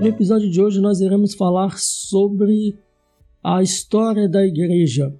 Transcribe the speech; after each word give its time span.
No 0.00 0.06
episódio 0.06 0.48
de 0.48 0.60
hoje 0.60 0.80
nós 0.80 1.00
iremos 1.00 1.34
falar 1.34 1.76
sobre 1.76 2.78
a 3.42 3.60
história 3.60 4.28
da 4.28 4.46
igreja. 4.46 5.12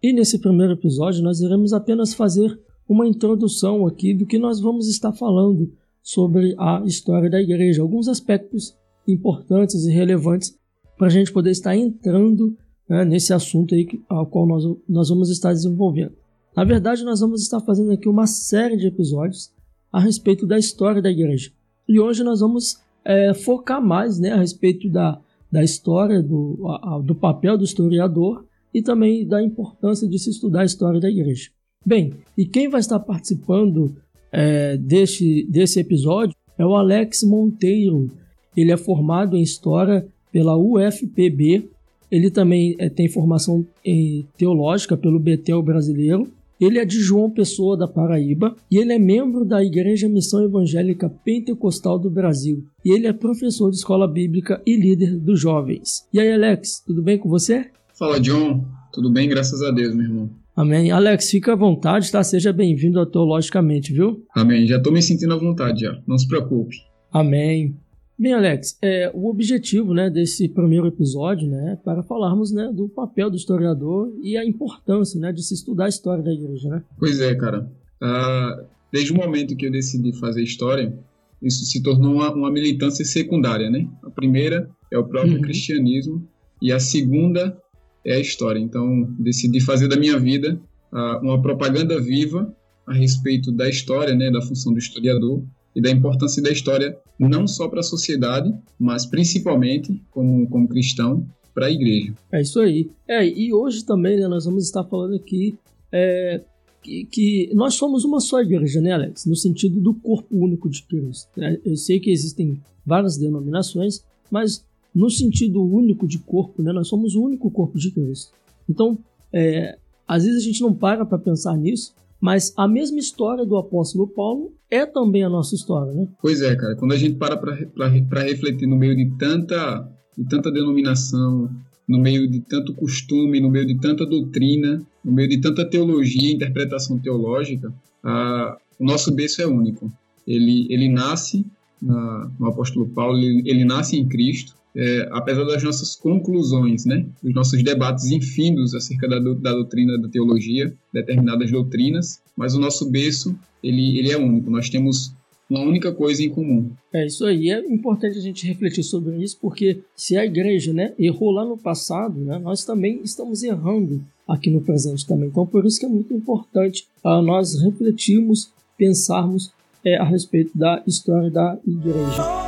E 0.00 0.12
nesse 0.12 0.38
primeiro 0.38 0.74
episódio 0.74 1.24
nós 1.24 1.40
iremos 1.40 1.72
apenas 1.72 2.14
fazer 2.14 2.56
uma 2.88 3.06
introdução 3.06 3.84
aqui 3.84 4.14
do 4.14 4.24
que 4.24 4.38
nós 4.38 4.60
vamos 4.60 4.88
estar 4.88 5.12
falando 5.12 5.72
sobre 6.00 6.54
a 6.56 6.82
história 6.84 7.28
da 7.28 7.40
igreja, 7.40 7.82
alguns 7.82 8.06
aspectos 8.06 8.76
importantes 9.08 9.84
e 9.86 9.92
relevantes 9.92 10.56
para 10.96 11.08
a 11.08 11.10
gente 11.10 11.32
poder 11.32 11.50
estar 11.50 11.76
entrando 11.76 12.56
né, 12.88 13.04
nesse 13.04 13.32
assunto 13.32 13.74
aí 13.74 13.88
ao 14.08 14.26
qual 14.26 14.46
nós, 14.46 14.62
nós 14.88 15.08
vamos 15.08 15.30
estar 15.30 15.52
desenvolvendo. 15.52 16.12
Na 16.56 16.62
verdade, 16.62 17.02
nós 17.02 17.18
vamos 17.18 17.42
estar 17.42 17.60
fazendo 17.60 17.90
aqui 17.90 18.08
uma 18.08 18.28
série 18.28 18.76
de 18.76 18.86
episódios 18.86 19.52
a 19.92 19.98
respeito 19.98 20.46
da 20.46 20.58
história 20.58 21.02
da 21.02 21.10
igreja. 21.10 21.50
E 21.88 21.98
hoje 21.98 22.22
nós 22.22 22.38
vamos 22.38 22.80
é, 23.04 23.34
focar 23.34 23.82
mais 23.82 24.18
né, 24.18 24.32
a 24.32 24.36
respeito 24.36 24.88
da, 24.88 25.20
da 25.50 25.62
história, 25.62 26.22
do, 26.22 26.58
a, 26.82 26.98
do 26.98 27.14
papel 27.14 27.58
do 27.58 27.64
historiador 27.64 28.44
e 28.72 28.82
também 28.82 29.26
da 29.26 29.42
importância 29.42 30.08
de 30.08 30.18
se 30.18 30.30
estudar 30.30 30.62
a 30.62 30.64
história 30.64 31.00
da 31.00 31.10
igreja. 31.10 31.50
Bem, 31.84 32.14
e 32.38 32.46
quem 32.46 32.68
vai 32.68 32.80
estar 32.80 33.00
participando 33.00 33.94
é, 34.30 34.76
deste, 34.76 35.46
desse 35.50 35.80
episódio 35.80 36.34
é 36.56 36.64
o 36.64 36.74
Alex 36.74 37.22
Monteiro. 37.22 38.08
Ele 38.56 38.72
é 38.72 38.76
formado 38.76 39.36
em 39.36 39.42
História 39.42 40.06
pela 40.30 40.56
UFPB. 40.56 41.68
Ele 42.10 42.30
também 42.30 42.76
é, 42.78 42.88
tem 42.88 43.08
formação 43.08 43.66
em 43.84 44.26
teológica 44.36 44.96
pelo 44.96 45.18
Betel 45.18 45.62
Brasileiro 45.62 46.30
ele 46.64 46.78
é 46.78 46.84
de 46.84 47.00
João 47.00 47.30
Pessoa 47.30 47.76
da 47.76 47.88
Paraíba 47.88 48.54
e 48.70 48.78
ele 48.78 48.92
é 48.92 48.98
membro 48.98 49.44
da 49.44 49.62
Igreja 49.62 50.08
Missão 50.08 50.44
Evangélica 50.44 51.08
Pentecostal 51.24 51.98
do 51.98 52.10
Brasil. 52.10 52.64
E 52.84 52.92
ele 52.94 53.06
é 53.06 53.12
professor 53.12 53.70
de 53.70 53.76
escola 53.76 54.06
bíblica 54.06 54.62
e 54.64 54.76
líder 54.76 55.18
dos 55.18 55.40
jovens. 55.40 56.06
E 56.12 56.20
aí, 56.20 56.32
Alex, 56.32 56.82
tudo 56.86 57.02
bem 57.02 57.18
com 57.18 57.28
você? 57.28 57.70
Fala, 57.98 58.20
John. 58.20 58.64
Tudo 58.92 59.10
bem, 59.10 59.28
graças 59.28 59.62
a 59.62 59.70
Deus, 59.70 59.94
meu 59.94 60.04
irmão. 60.04 60.30
Amém. 60.54 60.90
Alex, 60.90 61.30
fica 61.30 61.54
à 61.54 61.56
vontade, 61.56 62.12
tá? 62.12 62.22
Seja 62.22 62.52
bem-vindo 62.52 62.98
ao 62.98 63.06
Teologicamente, 63.06 63.92
viu? 63.92 64.24
Amém. 64.34 64.66
Já 64.66 64.80
tô 64.80 64.90
me 64.90 65.02
sentindo 65.02 65.32
à 65.32 65.36
vontade 65.36 65.80
já. 65.80 65.98
Não 66.06 66.18
se 66.18 66.28
preocupe. 66.28 66.76
Amém. 67.10 67.74
Bem, 68.18 68.34
Alex, 68.34 68.78
é, 68.82 69.10
o 69.14 69.28
objetivo 69.28 69.94
né, 69.94 70.10
desse 70.10 70.48
primeiro 70.48 70.86
episódio 70.86 71.48
né, 71.48 71.72
é 71.72 71.76
para 71.76 72.02
falarmos 72.02 72.52
né, 72.52 72.70
do 72.72 72.88
papel 72.88 73.30
do 73.30 73.36
historiador 73.36 74.12
e 74.22 74.36
a 74.36 74.44
importância 74.44 75.18
né, 75.18 75.32
de 75.32 75.42
se 75.42 75.54
estudar 75.54 75.86
a 75.86 75.88
história 75.88 76.22
da 76.22 76.32
igreja. 76.32 76.68
Né? 76.68 76.84
Pois 76.98 77.20
é, 77.20 77.34
cara. 77.34 77.70
Uh, 78.02 78.66
desde 78.92 79.12
o 79.12 79.16
momento 79.16 79.56
que 79.56 79.66
eu 79.66 79.72
decidi 79.72 80.12
fazer 80.18 80.42
história, 80.42 80.96
isso 81.42 81.64
se 81.64 81.82
tornou 81.82 82.14
uma, 82.14 82.32
uma 82.32 82.50
militância 82.50 83.04
secundária. 83.04 83.70
Né? 83.70 83.88
A 84.02 84.10
primeira 84.10 84.70
é 84.92 84.98
o 84.98 85.04
próprio 85.04 85.36
uhum. 85.36 85.42
cristianismo 85.42 86.26
e 86.60 86.70
a 86.70 86.78
segunda 86.78 87.56
é 88.04 88.14
a 88.14 88.20
história. 88.20 88.60
Então, 88.60 89.04
decidi 89.18 89.60
fazer 89.60 89.88
da 89.88 89.96
minha 89.96 90.18
vida 90.18 90.60
uh, 90.92 91.24
uma 91.24 91.40
propaganda 91.40 92.00
viva 92.00 92.54
a 92.86 92.92
respeito 92.92 93.50
da 93.50 93.68
história, 93.68 94.14
né, 94.14 94.30
da 94.30 94.42
função 94.42 94.72
do 94.72 94.78
historiador 94.78 95.42
e 95.74 95.80
da 95.80 95.90
importância 95.90 96.42
da 96.42 96.50
história 96.50 96.96
não 97.18 97.46
só 97.46 97.68
para 97.68 97.80
a 97.80 97.84
sociedade, 97.84 98.52
mas 98.78 99.06
principalmente 99.06 100.02
como, 100.10 100.48
como 100.48 100.68
cristão 100.68 101.26
para 101.54 101.66
a 101.66 101.70
igreja. 101.70 102.14
É 102.30 102.40
isso 102.42 102.60
aí. 102.60 102.90
É, 103.06 103.26
e 103.26 103.52
hoje 103.52 103.84
também 103.84 104.18
né, 104.18 104.26
nós 104.26 104.44
vamos 104.44 104.64
estar 104.64 104.84
falando 104.84 105.14
aqui 105.14 105.56
é, 105.90 106.42
que, 106.82 107.04
que, 107.04 107.50
nós 107.54 107.74
somos 107.74 108.04
uma 108.04 108.20
só 108.20 108.40
igreja, 108.40 108.80
né, 108.80 108.92
Alex? 108.92 109.26
No 109.26 109.36
sentido 109.36 109.80
do 109.80 109.94
corpo 109.94 110.34
único 110.36 110.68
de 110.68 110.82
Cristo. 110.82 111.28
É, 111.38 111.60
eu 111.64 111.76
sei 111.76 112.00
que 112.00 112.10
existem 112.10 112.60
várias 112.84 113.16
denominações, 113.16 114.02
mas 114.30 114.64
no 114.94 115.08
sentido 115.08 115.62
único 115.62 116.06
de 116.06 116.18
corpo, 116.18 116.62
né, 116.62 116.72
nós 116.72 116.88
somos 116.88 117.14
o 117.14 117.22
único 117.22 117.50
corpo 117.50 117.78
de 117.78 117.90
Cristo. 117.90 118.32
Então, 118.68 118.98
é, 119.32 119.78
às 120.06 120.24
vezes 120.24 120.42
a 120.42 120.44
gente 120.44 120.60
não 120.60 120.74
para 120.74 121.04
para 121.06 121.18
pensar 121.18 121.56
nisso, 121.56 121.94
mas 122.22 122.54
a 122.56 122.68
mesma 122.68 123.00
história 123.00 123.44
do 123.44 123.56
apóstolo 123.56 124.06
Paulo 124.06 124.54
é 124.70 124.86
também 124.86 125.24
a 125.24 125.28
nossa 125.28 125.56
história, 125.56 125.92
né? 125.92 126.06
Pois 126.22 126.40
é, 126.40 126.54
cara. 126.54 126.76
Quando 126.76 126.92
a 126.92 126.96
gente 126.96 127.16
para 127.16 127.36
para 127.36 128.22
refletir 128.22 128.68
no 128.68 128.76
meio 128.76 128.96
de 128.96 129.10
tanta, 129.18 129.90
de 130.16 130.24
tanta 130.28 130.52
denominação, 130.52 131.50
no 131.88 131.98
meio 131.98 132.30
de 132.30 132.38
tanto 132.38 132.72
costume, 132.74 133.40
no 133.40 133.50
meio 133.50 133.66
de 133.66 133.76
tanta 133.80 134.06
doutrina, 134.06 134.80
no 135.04 135.10
meio 135.10 135.28
de 135.28 135.40
tanta 135.40 135.68
teologia, 135.68 136.32
interpretação 136.32 136.96
teológica, 136.96 137.74
a, 138.04 138.56
o 138.78 138.84
nosso 138.84 139.12
berço 139.12 139.42
é 139.42 139.46
único. 139.46 139.92
Ele, 140.24 140.68
ele 140.70 140.88
nasce 140.88 141.44
na, 141.82 142.30
no 142.38 142.46
apóstolo 142.46 142.88
Paulo, 142.88 143.18
ele, 143.18 143.42
ele 143.44 143.64
nasce 143.64 143.98
em 143.98 144.08
Cristo, 144.08 144.54
é, 144.74 145.08
apesar 145.12 145.44
das 145.44 145.62
nossas 145.62 145.94
conclusões, 145.94 146.84
né, 146.84 147.06
dos 147.22 147.34
nossos 147.34 147.62
debates 147.62 148.10
infindos 148.10 148.74
acerca 148.74 149.08
da, 149.08 149.18
da 149.18 149.52
doutrina 149.52 149.98
da 149.98 150.08
teologia, 150.08 150.72
determinadas 150.92 151.50
doutrinas, 151.50 152.20
mas 152.36 152.54
o 152.54 152.60
nosso 152.60 152.90
berço 152.90 153.36
ele, 153.62 153.98
ele 153.98 154.10
é 154.10 154.16
único. 154.16 154.50
Nós 154.50 154.68
temos 154.70 155.14
uma 155.48 155.60
única 155.60 155.92
coisa 155.92 156.22
em 156.22 156.30
comum. 156.30 156.70
É 156.92 157.06
isso 157.06 157.24
aí. 157.26 157.50
É 157.50 157.58
importante 157.66 158.18
a 158.18 158.22
gente 158.22 158.46
refletir 158.46 158.82
sobre 158.82 159.22
isso, 159.22 159.38
porque 159.40 159.80
se 159.94 160.16
a 160.16 160.24
igreja 160.24 160.72
né, 160.72 160.94
errou 160.98 161.30
lá 161.30 161.44
no 161.44 161.58
passado, 161.58 162.18
né, 162.18 162.38
nós 162.38 162.64
também 162.64 163.00
estamos 163.04 163.42
errando 163.42 164.02
aqui 164.26 164.50
no 164.50 164.62
presente 164.62 165.06
também. 165.06 165.28
Então, 165.28 165.46
por 165.46 165.66
isso 165.66 165.78
que 165.78 165.86
é 165.86 165.88
muito 165.88 166.14
importante 166.14 166.86
uh, 167.04 167.20
nós 167.20 167.60
refletirmos, 167.62 168.50
pensarmos 168.78 169.52
é, 169.84 169.96
a 169.96 170.04
respeito 170.04 170.56
da 170.56 170.82
história 170.86 171.30
da 171.30 171.58
igreja. 171.66 172.41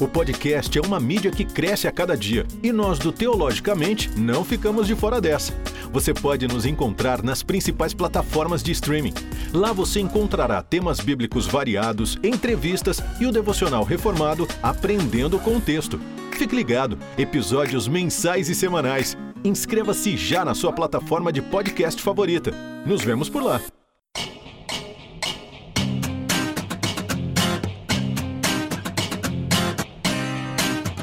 O 0.00 0.06
podcast 0.06 0.78
é 0.78 0.80
uma 0.80 1.00
mídia 1.00 1.28
que 1.28 1.44
cresce 1.44 1.88
a 1.88 1.92
cada 1.92 2.16
dia 2.16 2.46
e 2.62 2.70
nós 2.70 3.00
do 3.00 3.10
Teologicamente 3.10 4.08
não 4.16 4.44
ficamos 4.44 4.86
de 4.86 4.94
fora 4.94 5.20
dessa. 5.20 5.52
Você 5.92 6.14
pode 6.14 6.46
nos 6.46 6.64
encontrar 6.64 7.20
nas 7.20 7.42
principais 7.42 7.92
plataformas 7.92 8.62
de 8.62 8.70
streaming. 8.70 9.12
Lá 9.52 9.72
você 9.72 9.98
encontrará 9.98 10.62
temas 10.62 11.00
bíblicos 11.00 11.48
variados, 11.48 12.16
entrevistas 12.22 13.02
e 13.20 13.26
o 13.26 13.32
devocional 13.32 13.82
reformado 13.82 14.46
Aprendendo 14.62 15.36
com 15.40 15.56
o 15.56 15.60
Texto. 15.60 15.98
Fique 16.30 16.54
ligado, 16.54 16.96
episódios 17.16 17.88
mensais 17.88 18.48
e 18.48 18.54
semanais. 18.54 19.16
Inscreva-se 19.42 20.16
já 20.16 20.44
na 20.44 20.54
sua 20.54 20.72
plataforma 20.72 21.32
de 21.32 21.42
podcast 21.42 22.00
favorita. 22.00 22.52
Nos 22.86 23.02
vemos 23.02 23.28
por 23.28 23.42
lá. 23.42 23.60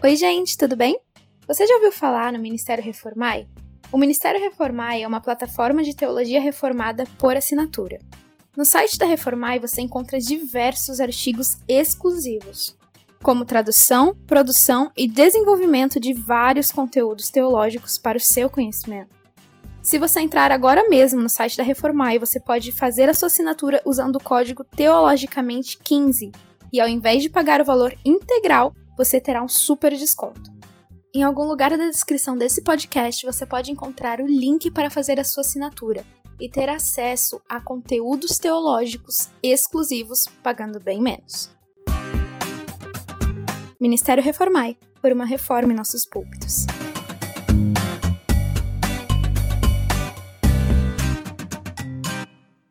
Oi, 0.05 0.15
gente, 0.15 0.55
tudo 0.55 0.75
bem? 0.75 0.99
Você 1.47 1.65
já 1.65 1.73
ouviu 1.73 1.91
falar 1.91 2.31
no 2.31 2.37
Ministério 2.37 2.83
Reformai? 2.83 3.47
O 3.91 3.97
Ministério 3.97 4.39
Reformai 4.39 5.01
é 5.01 5.07
uma 5.07 5.19
plataforma 5.19 5.83
de 5.83 5.95
teologia 5.95 6.39
reformada 6.39 7.05
por 7.17 7.35
assinatura. 7.35 7.97
No 8.55 8.63
site 8.63 8.99
da 8.99 9.05
Reformai 9.07 9.57
você 9.57 9.81
encontra 9.81 10.19
diversos 10.19 10.99
artigos 10.99 11.57
exclusivos, 11.67 12.77
como 13.23 13.45
tradução, 13.45 14.15
produção 14.27 14.91
e 14.95 15.07
desenvolvimento 15.07 15.99
de 15.99 16.13
vários 16.13 16.71
conteúdos 16.71 17.31
teológicos 17.31 17.97
para 17.97 18.19
o 18.19 18.21
seu 18.21 18.47
conhecimento. 18.47 19.15
Se 19.81 19.97
você 19.97 20.19
entrar 20.19 20.51
agora 20.51 20.87
mesmo 20.87 21.19
no 21.19 21.29
site 21.29 21.57
da 21.57 21.63
Reformai, 21.63 22.19
você 22.19 22.39
pode 22.39 22.71
fazer 22.71 23.09
a 23.09 23.13
sua 23.15 23.25
assinatura 23.25 23.81
usando 23.83 24.17
o 24.17 24.23
código 24.23 24.63
Teologicamente15 24.77 26.31
e 26.71 26.79
ao 26.79 26.87
invés 26.87 27.23
de 27.23 27.29
pagar 27.31 27.59
o 27.59 27.65
valor 27.65 27.97
integral, 28.05 28.71
você 28.97 29.19
terá 29.19 29.43
um 29.43 29.47
super 29.47 29.95
desconto. 29.95 30.53
Em 31.13 31.23
algum 31.23 31.43
lugar 31.43 31.71
da 31.71 31.89
descrição 31.89 32.37
desse 32.37 32.61
podcast 32.61 33.25
você 33.25 33.45
pode 33.45 33.71
encontrar 33.71 34.19
o 34.19 34.27
link 34.27 34.71
para 34.71 34.89
fazer 34.89 35.19
a 35.19 35.23
sua 35.23 35.41
assinatura 35.41 36.05
e 36.39 36.49
ter 36.49 36.69
acesso 36.69 37.41
a 37.47 37.61
conteúdos 37.61 38.37
teológicos 38.37 39.29
exclusivos 39.41 40.25
pagando 40.43 40.79
bem 40.79 41.01
menos. 41.01 41.49
Ministério 43.79 44.23
Reformai 44.23 44.77
por 45.01 45.11
uma 45.11 45.25
reforma 45.25 45.71
em 45.71 45.75
nossos 45.75 46.05
púlpitos. 46.05 46.65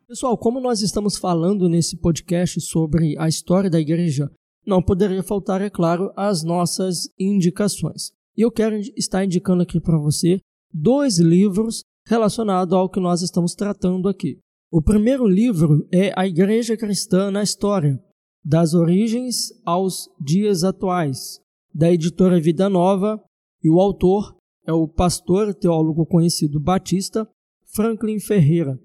Pessoal, 0.07 0.37
como 0.37 0.59
nós 0.59 0.81
estamos 0.81 1.17
falando 1.17 1.67
nesse 1.67 1.97
podcast 1.97 2.61
sobre 2.61 3.17
a 3.17 3.27
história 3.27 3.69
da 3.69 3.79
igreja 3.79 4.31
não 4.65 4.81
poderia 4.81 5.21
faltar, 5.23 5.61
é 5.61 5.69
claro, 5.69 6.11
as 6.15 6.43
nossas 6.43 7.07
indicações. 7.19 8.11
E 8.37 8.41
eu 8.41 8.51
quero 8.51 8.75
estar 8.97 9.23
indicando 9.23 9.63
aqui 9.63 9.79
para 9.79 9.97
você 9.97 10.39
dois 10.73 11.19
livros 11.19 11.83
relacionados 12.07 12.73
ao 12.73 12.89
que 12.89 12.99
nós 12.99 13.21
estamos 13.21 13.53
tratando 13.53 14.09
aqui. 14.09 14.39
O 14.71 14.81
primeiro 14.81 15.27
livro 15.27 15.87
é 15.91 16.11
A 16.17 16.27
Igreja 16.27 16.75
Cristã 16.75 17.31
na 17.31 17.43
História, 17.43 17.97
das 18.43 18.73
origens 18.73 19.51
aos 19.65 20.09
dias 20.19 20.63
atuais, 20.63 21.39
da 21.73 21.91
editora 21.91 22.39
Vida 22.39 22.69
Nova, 22.69 23.23
e 23.63 23.69
o 23.69 23.79
autor 23.79 24.35
é 24.65 24.73
o 24.73 24.87
pastor 24.87 25.53
teólogo 25.53 26.05
conhecido 26.05 26.59
batista 26.59 27.27
Franklin 27.73 28.19
Ferreira. 28.19 28.79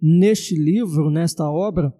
neste 0.00 0.56
livro, 0.56 1.10
nesta 1.10 1.48
obra, 1.48 1.94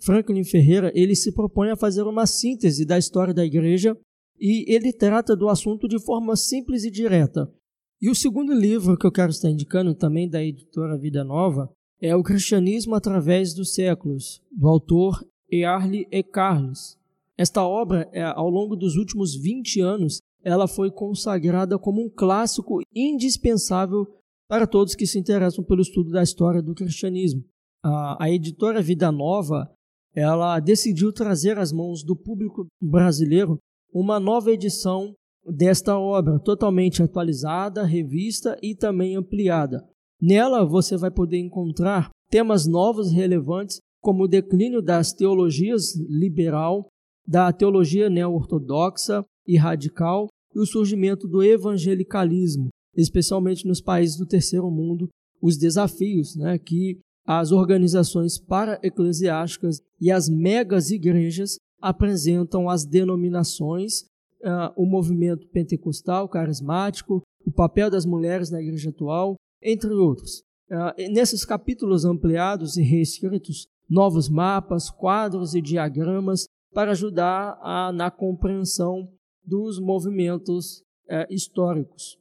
Franklin 0.00 0.44
Ferreira, 0.44 0.92
ele 0.94 1.14
se 1.14 1.32
propõe 1.32 1.70
a 1.70 1.76
fazer 1.76 2.02
uma 2.02 2.26
síntese 2.26 2.84
da 2.84 2.98
história 2.98 3.34
da 3.34 3.44
igreja 3.44 3.96
e 4.40 4.64
ele 4.72 4.92
trata 4.92 5.36
do 5.36 5.48
assunto 5.48 5.88
de 5.88 5.98
forma 6.00 6.36
simples 6.36 6.84
e 6.84 6.90
direta. 6.90 7.52
E 8.00 8.08
o 8.08 8.14
segundo 8.14 8.54
livro 8.54 8.96
que 8.96 9.06
eu 9.06 9.10
quero 9.10 9.30
estar 9.30 9.50
indicando, 9.50 9.94
também 9.94 10.28
da 10.28 10.42
editora 10.42 10.96
Vida 10.96 11.24
Nova, 11.24 11.68
é 12.00 12.14
O 12.14 12.22
Cristianismo 12.22 12.94
através 12.94 13.52
dos 13.52 13.74
Séculos, 13.74 14.40
do 14.52 14.68
autor 14.68 15.26
Early 15.50 16.06
E. 16.12 16.22
Carlos. 16.22 16.96
Esta 17.36 17.66
obra, 17.66 18.08
é, 18.12 18.22
ao 18.22 18.48
longo 18.48 18.76
dos 18.76 18.94
últimos 18.94 19.34
20 19.34 19.80
anos, 19.80 20.20
ela 20.44 20.68
foi 20.68 20.92
consagrada 20.92 21.76
como 21.76 22.00
um 22.00 22.08
clássico 22.08 22.80
indispensável 22.94 24.06
para 24.48 24.66
todos 24.66 24.94
que 24.94 25.06
se 25.06 25.18
interessam 25.18 25.64
pelo 25.64 25.82
estudo 25.82 26.10
da 26.10 26.22
história 26.22 26.62
do 26.62 26.74
cristianismo. 26.74 27.44
A 27.82 28.30
editora 28.30 28.80
Vida 28.80 29.10
Nova 29.10 29.70
ela 30.18 30.58
decidiu 30.58 31.12
trazer 31.12 31.58
às 31.58 31.72
mãos 31.72 32.02
do 32.02 32.16
público 32.16 32.66
brasileiro 32.82 33.56
uma 33.94 34.18
nova 34.18 34.50
edição 34.50 35.14
desta 35.46 35.96
obra, 35.96 36.40
totalmente 36.40 37.02
atualizada, 37.02 37.84
revista 37.84 38.58
e 38.60 38.74
também 38.74 39.14
ampliada. 39.14 39.80
Nela 40.20 40.66
você 40.66 40.96
vai 40.96 41.10
poder 41.10 41.38
encontrar 41.38 42.10
temas 42.28 42.66
novos 42.66 43.12
relevantes, 43.12 43.78
como 44.02 44.24
o 44.24 44.28
declínio 44.28 44.82
das 44.82 45.12
teologias 45.12 45.94
liberal, 46.08 46.88
da 47.26 47.52
teologia 47.52 48.10
neo-ortodoxa 48.10 49.24
e 49.46 49.56
radical 49.56 50.26
e 50.52 50.58
o 50.58 50.66
surgimento 50.66 51.28
do 51.28 51.42
evangelicalismo, 51.44 52.70
especialmente 52.96 53.66
nos 53.66 53.80
países 53.80 54.16
do 54.16 54.26
terceiro 54.26 54.68
mundo, 54.68 55.08
os 55.40 55.56
desafios 55.56 56.34
né, 56.36 56.58
que 56.58 56.98
as 57.28 57.52
organizações 57.52 58.38
para-eclesiásticas 58.38 59.82
e 60.00 60.10
as 60.10 60.30
megas 60.30 60.90
igrejas 60.90 61.58
apresentam 61.78 62.70
as 62.70 62.86
denominações, 62.86 64.00
uh, 64.40 64.72
o 64.74 64.86
movimento 64.86 65.46
pentecostal, 65.48 66.26
carismático, 66.26 67.22
o 67.44 67.52
papel 67.52 67.90
das 67.90 68.06
mulheres 68.06 68.50
na 68.50 68.62
igreja 68.62 68.88
atual, 68.88 69.36
entre 69.62 69.92
outros. 69.92 70.38
Uh, 70.70 71.12
nesses 71.12 71.44
capítulos 71.44 72.06
ampliados 72.06 72.78
e 72.78 72.82
reescritos, 72.82 73.66
novos 73.86 74.30
mapas, 74.30 74.88
quadros 74.88 75.54
e 75.54 75.60
diagramas 75.60 76.46
para 76.72 76.92
ajudar 76.92 77.58
a, 77.60 77.92
na 77.92 78.10
compreensão 78.10 79.06
dos 79.44 79.78
movimentos 79.78 80.78
uh, 81.10 81.26
históricos. 81.28 82.16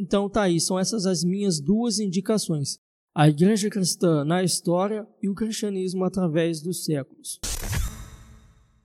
Então 0.00 0.28
tá 0.28 0.42
aí, 0.42 0.58
são 0.58 0.76
essas 0.76 1.06
as 1.06 1.22
minhas 1.22 1.60
duas 1.60 2.00
indicações 2.00 2.76
a 3.18 3.28
Igreja 3.28 3.68
Cristã 3.68 4.24
na 4.24 4.44
história 4.44 5.04
e 5.20 5.28
o 5.28 5.34
cristianismo 5.34 6.04
através 6.04 6.62
dos 6.62 6.84
séculos. 6.84 7.40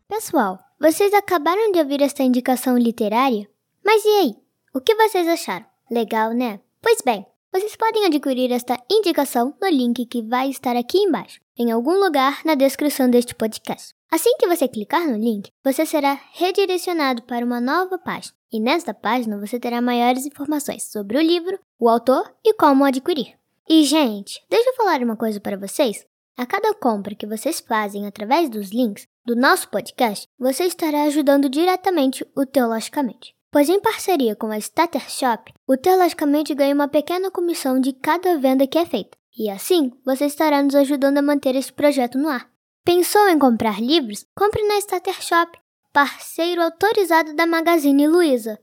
Pessoal, 0.07 0.57
vocês 0.81 1.13
acabaram 1.13 1.71
de 1.71 1.77
ouvir 1.77 2.01
esta 2.01 2.24
indicação 2.24 2.75
literária? 2.75 3.47
Mas 3.85 4.03
e 4.03 4.07
aí? 4.07 4.35
O 4.74 4.81
que 4.81 4.95
vocês 4.95 5.27
acharam? 5.27 5.68
Legal, 5.91 6.33
né? 6.33 6.59
Pois 6.81 6.97
bem, 7.06 7.24
vocês 7.51 7.75
podem 7.75 8.07
adquirir 8.07 8.51
esta 8.51 8.75
indicação 8.91 9.56
no 9.62 9.69
link 9.69 10.03
que 10.07 10.24
vai 10.24 10.50
estar 10.50 10.75
aqui 10.75 10.97
embaixo, 10.97 11.39
em 11.56 11.71
algum 11.71 12.03
lugar 12.03 12.41
na 12.44 12.56
descrição 12.56 13.07
deste 13.07 13.35
podcast. 13.35 13.94
Assim 14.09 14.35
que 14.39 14.47
você 14.47 14.68
clicar 14.68 15.07
no 15.07 15.15
link, 15.15 15.51
você 15.63 15.85
será 15.85 16.19
redirecionado 16.31 17.21
para 17.21 17.45
uma 17.45 17.62
nova 17.62 18.00
página, 18.00 18.33
e 18.51 18.59
nesta 18.59 18.95
página 18.95 19.39
você 19.39 19.59
terá 19.59 19.80
maiores 19.80 20.25
informações 20.25 20.91
sobre 20.91 21.19
o 21.19 21.21
livro, 21.21 21.59
o 21.77 21.88
autor 21.88 22.33
e 22.44 22.56
como 22.56 22.83
adquirir. 22.83 23.35
E, 23.68 23.83
gente, 23.83 24.44
deixa 24.50 24.69
eu 24.69 24.75
falar 24.75 25.01
uma 25.01 25.15
coisa 25.15 25.39
para 25.39 25.57
vocês. 25.57 26.06
A 26.36 26.45
cada 26.45 26.74
compra 26.74 27.15
que 27.15 27.27
vocês 27.27 27.60
fazem 27.60 28.07
através 28.07 28.50
dos 28.50 28.71
links 28.71 29.07
do 29.25 29.36
nosso 29.36 29.69
podcast, 29.69 30.27
você 30.38 30.65
estará 30.65 31.04
ajudando 31.04 31.48
diretamente 31.48 32.25
o 32.36 32.45
Teologicamente. 32.45 33.36
Pois 33.51 33.69
em 33.69 33.80
parceria 33.80 34.36
com 34.36 34.48
a 34.48 34.57
Starter 34.57 35.10
Shop, 35.10 35.54
o 35.68 35.77
Teologicamente 35.77 36.56
ganha 36.56 36.74
uma 36.74 36.88
pequena 36.88 37.30
comissão 37.30 37.80
de 37.80 37.94
cada 37.94 38.38
venda 38.38 38.65
que 38.65 38.80
é 38.80 38.86
feita. 38.86 39.15
E 39.38 39.50
assim, 39.50 39.92
você 40.04 40.25
estará 40.25 40.62
nos 40.62 40.75
ajudando 40.75 41.19
a 41.19 41.21
manter 41.21 41.56
este 41.56 41.71
projeto 41.71 42.18
no 42.18 42.30
ar. 42.30 42.50
Pensou 42.83 43.30
em 43.30 43.39
comprar 43.39 43.80
livros? 43.80 44.25
Compre 44.36 44.62
na 44.68 44.77
Starter 44.80 45.21
Shop, 45.21 45.57
parceiro 45.94 46.62
autorizado 46.62 47.33
da 47.36 47.45
Magazine 47.45 48.07
Luiza. 48.07 48.59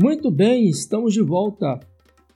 Muito 0.00 0.28
bem, 0.28 0.68
estamos 0.68 1.14
de 1.14 1.22
volta. 1.22 1.78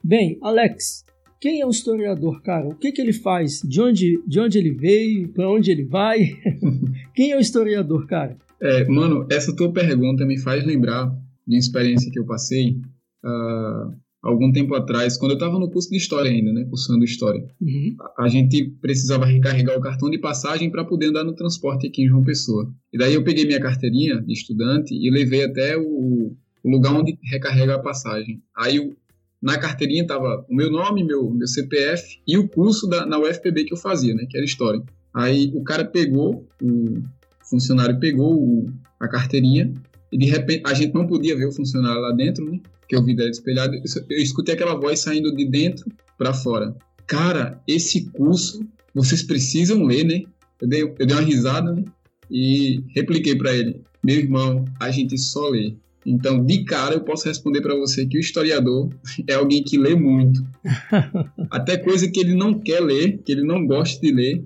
Bem, 0.02 0.38
Alex, 0.42 1.04
quem 1.40 1.60
é 1.60 1.66
o 1.66 1.70
historiador, 1.70 2.40
cara? 2.40 2.68
O 2.68 2.74
que, 2.76 2.92
que 2.92 3.02
ele 3.02 3.12
faz? 3.12 3.60
De 3.62 3.80
onde, 3.80 4.22
de 4.26 4.38
onde 4.38 4.58
ele 4.58 4.70
veio? 4.70 5.28
Para 5.32 5.50
onde 5.50 5.70
ele 5.72 5.84
vai? 5.84 6.30
quem 7.14 7.32
é 7.32 7.36
o 7.36 7.40
historiador, 7.40 8.06
cara? 8.06 8.36
É, 8.62 8.84
mano, 8.86 9.26
essa 9.28 9.54
tua 9.54 9.72
pergunta 9.72 10.24
me 10.24 10.38
faz 10.38 10.64
lembrar 10.64 11.06
de 11.46 11.56
uma 11.56 11.58
experiência 11.58 12.10
que 12.12 12.18
eu 12.20 12.24
passei 12.24 12.76
uh, 13.24 13.92
algum 14.22 14.52
tempo 14.52 14.76
atrás, 14.76 15.16
quando 15.16 15.32
eu 15.32 15.36
estava 15.36 15.58
no 15.58 15.68
curso 15.68 15.90
de 15.90 15.96
História 15.96 16.30
ainda, 16.30 16.52
né? 16.52 16.64
Cursando 16.64 17.04
História. 17.04 17.44
Uhum. 17.60 17.96
A, 18.18 18.24
a 18.24 18.28
gente 18.28 18.70
precisava 18.80 19.26
recarregar 19.26 19.76
o 19.76 19.80
cartão 19.80 20.08
de 20.08 20.18
passagem 20.18 20.70
para 20.70 20.84
poder 20.84 21.06
andar 21.06 21.24
no 21.24 21.34
transporte 21.34 21.88
aqui 21.88 22.04
em 22.04 22.08
João 22.08 22.22
Pessoa. 22.22 22.72
E 22.92 22.98
daí 22.98 23.14
eu 23.14 23.24
peguei 23.24 23.44
minha 23.44 23.60
carteirinha 23.60 24.20
de 24.20 24.32
estudante 24.32 24.94
e 24.94 25.10
levei 25.10 25.44
até 25.44 25.76
o 25.76 26.36
o 26.62 26.70
lugar 26.70 26.92
onde 26.92 27.18
recarrega 27.24 27.74
a 27.74 27.78
passagem. 27.78 28.42
Aí 28.56 28.96
na 29.40 29.58
carteirinha 29.58 30.06
tava 30.06 30.44
o 30.48 30.54
meu 30.54 30.70
nome, 30.70 31.04
meu, 31.04 31.30
meu 31.30 31.46
CPF 31.46 32.20
e 32.26 32.36
o 32.36 32.48
curso 32.48 32.88
da, 32.88 33.06
na 33.06 33.18
UFPB 33.18 33.64
que 33.64 33.72
eu 33.72 33.76
fazia, 33.76 34.14
né, 34.14 34.26
que 34.28 34.36
era 34.36 34.44
História. 34.44 34.82
Aí 35.14 35.50
o 35.54 35.62
cara 35.62 35.84
pegou, 35.84 36.46
o 36.62 37.02
funcionário 37.48 37.98
pegou 37.98 38.34
o, 38.34 38.72
a 39.00 39.08
carteirinha 39.08 39.72
e 40.10 40.18
de 40.18 40.26
repente 40.26 40.62
a 40.66 40.74
gente 40.74 40.94
não 40.94 41.06
podia 41.06 41.36
ver 41.36 41.46
o 41.46 41.52
funcionário 41.52 42.00
lá 42.00 42.12
dentro, 42.12 42.44
né, 42.50 42.60
porque 42.80 42.96
o 42.96 43.04
vidro 43.04 43.22
era 43.22 43.30
espelhado. 43.30 43.74
Eu, 43.74 43.82
eu 44.10 44.22
escutei 44.22 44.54
aquela 44.54 44.74
voz 44.74 45.00
saindo 45.00 45.34
de 45.34 45.44
dentro 45.44 45.90
para 46.16 46.34
fora. 46.34 46.74
Cara, 47.06 47.62
esse 47.66 48.10
curso 48.10 48.60
vocês 48.94 49.22
precisam 49.22 49.84
ler, 49.84 50.04
né? 50.04 50.22
Eu 50.60 50.68
dei, 50.68 50.82
eu 50.82 51.06
dei 51.06 51.16
uma 51.16 51.22
risada, 51.22 51.72
né? 51.72 51.84
E 52.30 52.82
repliquei 52.94 53.36
para 53.36 53.54
ele: 53.54 53.80
Meu 54.02 54.16
irmão, 54.16 54.64
a 54.80 54.90
gente 54.90 55.16
só 55.16 55.48
lê. 55.48 55.74
Então, 56.08 56.42
de 56.42 56.64
cara, 56.64 56.94
eu 56.94 57.02
posso 57.02 57.28
responder 57.28 57.60
para 57.60 57.76
você 57.76 58.06
que 58.06 58.16
o 58.16 58.20
historiador 58.20 58.88
é 59.26 59.34
alguém 59.34 59.62
que 59.62 59.76
lê 59.76 59.94
muito. 59.94 60.42
Até 61.50 61.76
coisa 61.76 62.10
que 62.10 62.18
ele 62.18 62.34
não 62.34 62.58
quer 62.58 62.80
ler, 62.80 63.18
que 63.18 63.30
ele 63.30 63.42
não 63.42 63.66
gosta 63.66 64.00
de 64.00 64.10
ler, 64.10 64.42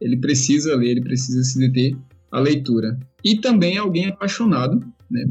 ele 0.00 0.16
precisa 0.16 0.74
ler, 0.74 0.92
ele 0.92 1.02
precisa 1.02 1.44
se 1.44 1.58
deter 1.58 1.94
à 2.32 2.40
leitura. 2.40 2.98
E 3.22 3.38
também 3.38 3.76
é 3.76 3.78
alguém 3.78 4.06
apaixonado 4.06 4.80
né, 5.10 5.30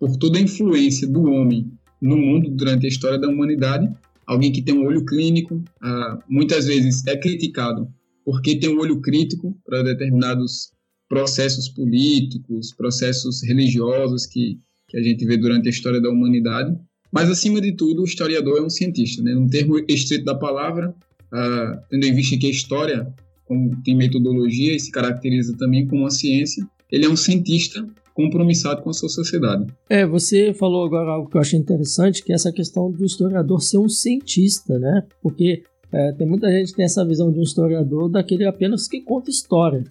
por 0.00 0.16
toda 0.16 0.38
a 0.38 0.42
influência 0.42 1.06
do 1.06 1.24
homem 1.24 1.70
no 2.00 2.16
mundo 2.16 2.50
durante 2.50 2.86
a 2.86 2.88
história 2.88 3.18
da 3.18 3.28
humanidade. 3.28 3.90
Alguém 4.26 4.50
que 4.50 4.62
tem 4.62 4.74
um 4.74 4.86
olho 4.86 5.04
clínico, 5.04 5.62
ah, 5.82 6.18
muitas 6.26 6.66
vezes 6.66 7.06
é 7.06 7.16
criticado 7.18 7.86
porque 8.24 8.56
tem 8.56 8.70
um 8.70 8.78
olho 8.78 9.00
crítico 9.00 9.54
para 9.64 9.82
determinados 9.82 10.72
processos 11.08 11.68
políticos, 11.68 12.72
processos 12.72 13.42
religiosos 13.42 14.26
que 14.26 14.58
que 14.92 14.98
a 14.98 15.02
gente 15.02 15.24
vê 15.24 15.38
durante 15.38 15.66
a 15.68 15.70
história 15.70 16.00
da 16.00 16.10
humanidade. 16.10 16.76
Mas, 17.10 17.30
acima 17.30 17.60
de 17.62 17.72
tudo, 17.72 18.02
o 18.02 18.04
historiador 18.04 18.58
é 18.58 18.62
um 18.62 18.70
cientista, 18.70 19.22
né? 19.22 19.34
No 19.34 19.48
termo 19.48 19.78
estrito 19.88 20.24
da 20.24 20.34
palavra, 20.34 20.90
uh, 20.90 21.80
tendo 21.90 22.04
em 22.04 22.14
vista 22.14 22.36
que 22.36 22.46
a 22.46 22.50
história 22.50 23.14
como 23.44 23.82
tem 23.82 23.96
metodologia 23.96 24.74
e 24.74 24.80
se 24.80 24.90
caracteriza 24.90 25.56
também 25.58 25.86
como 25.86 26.02
uma 26.02 26.10
ciência, 26.10 26.66
ele 26.90 27.06
é 27.06 27.08
um 27.08 27.16
cientista 27.16 27.86
compromissado 28.14 28.82
com 28.82 28.90
a 28.90 28.92
sua 28.92 29.08
sociedade. 29.08 29.66
É, 29.88 30.06
você 30.06 30.52
falou 30.52 30.84
agora 30.84 31.10
algo 31.10 31.28
que 31.28 31.36
eu 31.36 31.40
achei 31.40 31.58
interessante, 31.58 32.22
que 32.22 32.32
é 32.32 32.34
essa 32.34 32.52
questão 32.52 32.90
do 32.90 33.04
historiador 33.04 33.62
ser 33.62 33.78
um 33.78 33.88
cientista, 33.88 34.78
né? 34.78 35.02
Porque 35.22 35.62
é, 35.90 36.12
tem 36.12 36.26
muita 36.26 36.50
gente 36.50 36.70
que 36.70 36.76
tem 36.76 36.84
essa 36.84 37.04
visão 37.04 37.32
de 37.32 37.38
um 37.38 37.42
historiador 37.42 38.10
daquele 38.10 38.44
apenas 38.46 38.86
que 38.86 39.00
conta 39.00 39.30
história. 39.30 39.84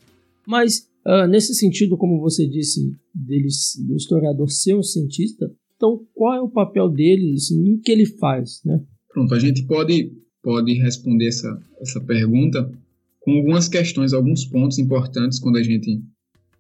Mas 0.46 0.88
Uh, 1.06 1.28
nesse 1.28 1.54
sentido, 1.56 1.98
como 1.98 2.20
você 2.20 2.48
disse, 2.48 2.96
deles, 3.14 3.74
do 3.88 3.96
historiador 3.96 4.50
ser 4.50 4.76
um 4.76 4.84
cientista, 4.84 5.52
então 5.76 6.06
qual 6.14 6.36
é 6.36 6.42
o 6.42 6.50
papel 6.50 6.90
dele 6.90 7.34
assim, 7.34 7.64
e 7.66 7.74
o 7.76 7.82
que 7.82 7.92
ele 7.92 8.06
faz? 8.06 8.62
Né? 8.64 8.84
Pronto, 9.10 9.34
a 9.34 9.40
gente 9.40 9.64
pode, 9.64 10.12
pode 10.44 10.74
responder 10.74 11.28
essa, 11.28 11.60
essa 11.80 12.00
pergunta 12.00 12.72
com 13.20 13.38
algumas 13.38 13.68
questões, 13.68 14.14
alguns 14.14 14.46
pontos 14.46 14.78
importantes 14.78 15.40
quando 15.40 15.58
a 15.58 15.64
gente 15.64 16.04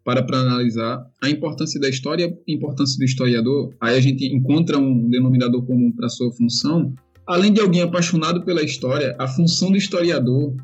para 0.03 0.23
para 0.23 0.39
analisar 0.39 1.05
a 1.21 1.29
importância 1.29 1.79
da 1.79 1.87
história, 1.87 2.25
a 2.25 2.51
importância 2.51 2.97
do 2.97 3.05
historiador. 3.05 3.73
Aí 3.79 3.95
a 3.95 4.01
gente 4.01 4.25
encontra 4.25 4.77
um 4.77 5.07
denominador 5.09 5.63
comum 5.63 5.91
para 5.91 6.09
sua 6.09 6.31
função. 6.31 6.93
Além 7.25 7.53
de 7.53 7.61
alguém 7.61 7.81
apaixonado 7.81 8.43
pela 8.43 8.63
história, 8.63 9.15
a 9.19 9.27
função 9.27 9.71
do 9.71 9.77
historiador 9.77 10.55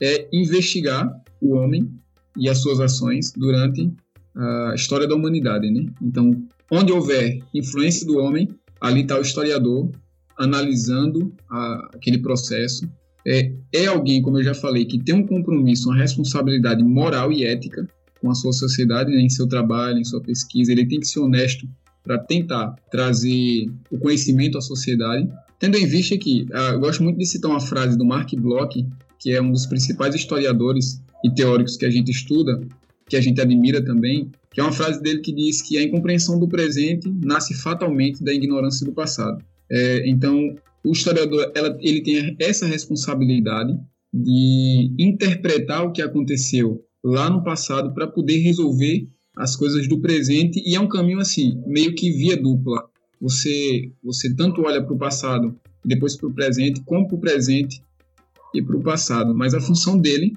é 0.00 0.26
investigar 0.32 1.10
o 1.40 1.54
homem 1.54 1.90
e 2.38 2.48
as 2.48 2.58
suas 2.58 2.80
ações 2.80 3.32
durante 3.36 3.92
a 4.36 4.72
história 4.74 5.06
da 5.06 5.14
humanidade, 5.14 5.70
né? 5.70 5.86
Então, 6.00 6.30
onde 6.70 6.92
houver 6.92 7.40
influência 7.52 8.06
do 8.06 8.18
homem, 8.18 8.48
ali 8.80 9.02
está 9.02 9.18
o 9.18 9.22
historiador 9.22 9.90
analisando 10.38 11.34
a, 11.50 11.90
aquele 11.94 12.18
processo. 12.18 12.88
É, 13.26 13.52
é 13.74 13.86
alguém, 13.86 14.22
como 14.22 14.38
eu 14.38 14.44
já 14.44 14.54
falei, 14.54 14.84
que 14.84 14.98
tem 14.98 15.14
um 15.14 15.26
compromisso, 15.26 15.88
uma 15.88 15.98
responsabilidade 15.98 16.82
moral 16.84 17.32
e 17.32 17.44
ética 17.44 17.86
com 18.20 18.30
a 18.30 18.34
sua 18.34 18.52
sociedade, 18.52 19.10
né, 19.10 19.20
em 19.20 19.28
seu 19.28 19.46
trabalho, 19.46 19.98
em 19.98 20.04
sua 20.04 20.20
pesquisa. 20.20 20.72
Ele 20.72 20.86
tem 20.86 21.00
que 21.00 21.06
ser 21.06 21.20
honesto 21.20 21.68
para 22.02 22.18
tentar 22.18 22.74
trazer 22.90 23.70
o 23.90 23.98
conhecimento 23.98 24.56
à 24.56 24.60
sociedade. 24.60 25.28
Tendo 25.58 25.76
em 25.76 25.86
vista 25.86 26.16
que, 26.16 26.46
uh, 26.52 26.74
eu 26.74 26.80
gosto 26.80 27.02
muito 27.02 27.18
de 27.18 27.26
citar 27.26 27.50
uma 27.50 27.60
frase 27.60 27.98
do 27.98 28.04
Mark 28.04 28.32
Bloch, 28.36 28.86
que 29.18 29.32
é 29.32 29.42
um 29.42 29.50
dos 29.50 29.66
principais 29.66 30.14
historiadores 30.14 31.02
e 31.24 31.30
teóricos 31.30 31.76
que 31.76 31.84
a 31.84 31.90
gente 31.90 32.10
estuda, 32.10 32.60
que 33.08 33.16
a 33.16 33.20
gente 33.20 33.40
admira 33.40 33.84
também, 33.84 34.30
que 34.52 34.60
é 34.60 34.62
uma 34.62 34.72
frase 34.72 35.02
dele 35.02 35.20
que 35.20 35.32
diz 35.32 35.62
que 35.62 35.78
a 35.78 35.82
incompreensão 35.82 36.38
do 36.38 36.48
presente 36.48 37.08
nasce 37.24 37.54
fatalmente 37.54 38.22
da 38.22 38.32
ignorância 38.32 38.84
do 38.86 38.92
passado. 38.92 39.42
É, 39.70 40.08
então, 40.08 40.54
o 40.84 40.92
historiador 40.92 41.52
ela, 41.54 41.76
ele 41.80 42.00
tem 42.02 42.36
essa 42.38 42.66
responsabilidade 42.66 43.78
de 44.12 44.92
interpretar 44.98 45.84
o 45.84 45.92
que 45.92 46.00
aconteceu 46.00 46.82
lá 47.04 47.28
no 47.28 47.42
passado 47.42 47.92
para 47.92 48.06
poder 48.06 48.38
resolver 48.38 49.06
as 49.36 49.54
coisas 49.54 49.86
do 49.86 50.00
presente 50.00 50.62
e 50.66 50.74
é 50.74 50.80
um 50.80 50.88
caminho 50.88 51.20
assim 51.20 51.62
meio 51.66 51.94
que 51.94 52.10
via 52.10 52.36
dupla 52.36 52.88
você 53.20 53.92
você 54.02 54.34
tanto 54.34 54.62
olha 54.62 54.82
para 54.82 54.94
o 54.94 54.98
passado 54.98 55.54
depois 55.84 56.16
para 56.16 56.28
o 56.28 56.34
presente 56.34 56.80
como 56.80 57.06
para 57.06 57.16
o 57.16 57.20
presente 57.20 57.80
e 58.54 58.62
para 58.62 58.76
o 58.76 58.82
passado 58.82 59.34
mas 59.34 59.54
a 59.54 59.60
função 59.60 59.98
dele 59.98 60.36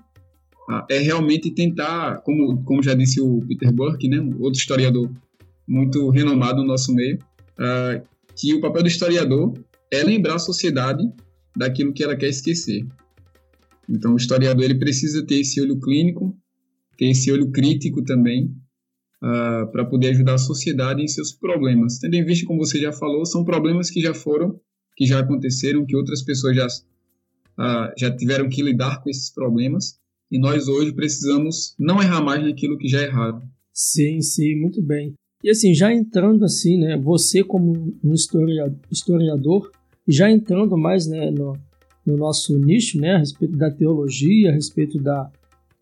ah, 0.70 0.86
é 0.89 1.00
realmente 1.00 1.51
tentar 1.51 2.22
como 2.22 2.63
como 2.63 2.84
já 2.84 2.94
disse 2.94 3.20
o 3.22 3.39
Peter 3.48 3.72
Burke 3.72 4.08
né 4.08 4.20
outro 4.39 4.60
historiador 4.60 5.10
muito 5.68 6.10
renomado 6.10 6.62
no 6.62 6.68
nosso 6.68 6.94
meio 6.94 7.20
ah, 7.58 8.01
que 8.36 8.53
o 8.53 8.62
papel 8.62 8.84
do 8.84 8.88
historiador 8.88 9.53
é 9.91 10.03
lembrar 10.03 10.36
a 10.36 10.39
sociedade 10.39 11.03
daquilo 11.56 11.94
que 11.94 12.03
ela 12.03 12.15
quer 12.15 12.30
esquecer 12.30 12.86
então 13.89 14.13
o 14.13 14.18
historiador 14.18 14.63
ele 14.63 14.75
precisa 14.75 15.25
ter 15.25 15.39
esse 15.41 15.60
olho 15.62 15.80
clínico 15.80 16.36
ter 16.98 17.08
esse 17.08 17.32
olho 17.32 17.51
crítico 17.51 18.03
também 18.03 18.56
uh, 19.22 19.72
para 19.72 19.86
poder 19.86 20.10
ajudar 20.10 20.36
a 20.36 20.38
sociedade 20.38 21.01
em 21.01 21.08
seus 21.08 21.32
problemas. 21.32 22.00
Tendo 22.00 22.15
em 22.15 22.25
vista, 22.25 22.46
como 22.46 22.60
você 22.60 22.80
já 22.80 22.91
falou, 22.91 23.25
são 23.25 23.44
problemas 23.44 23.89
que 23.89 24.01
já 24.01 24.13
foram, 24.13 24.60
que 24.96 25.06
já 25.06 25.20
aconteceram, 25.20 25.86
que 25.86 25.96
outras 25.96 26.22
pessoas 26.24 26.56
já, 26.56 26.68
uh, 27.62 27.94
já 27.98 28.15
tiveram 28.15 28.50
que 28.50 28.63
lidar 28.63 29.01
com 29.03 29.10
esses 29.10 29.30
problemas 29.30 30.00
e 30.32 30.39
nós 30.39 30.68
hoje 30.68 30.91
precisamos 30.94 31.75
não 31.77 32.01
errar 32.01 32.22
mais 32.22 32.44
naquilo 32.44 32.77
que 32.77 32.88
já 32.88 33.01
erraram. 33.01 33.41
Sim, 33.74 34.22
sim, 34.22 34.56
muito 34.56 34.82
bem. 34.82 35.13
E 35.44 35.50
assim, 35.50 35.74
já 35.74 35.94
entrando 35.94 36.44
assim, 36.46 36.77
né, 36.80 36.98
você 36.98 37.44
como 37.44 37.96
um 38.03 38.13
historiador, 38.13 39.72
já 40.08 40.30
entrando 40.30 40.77
mais 40.77 41.08
né, 41.08 41.32
no, 41.32 41.58
no 42.06 42.18
nosso 42.18 42.58
nicho, 42.58 43.00
né, 43.00 43.15
a 43.15 43.20
respeito 43.20 43.58
da 43.58 43.72
teologia, 43.72 44.50
a 44.50 44.53
respeito 44.53 45.00
da, 45.00 45.32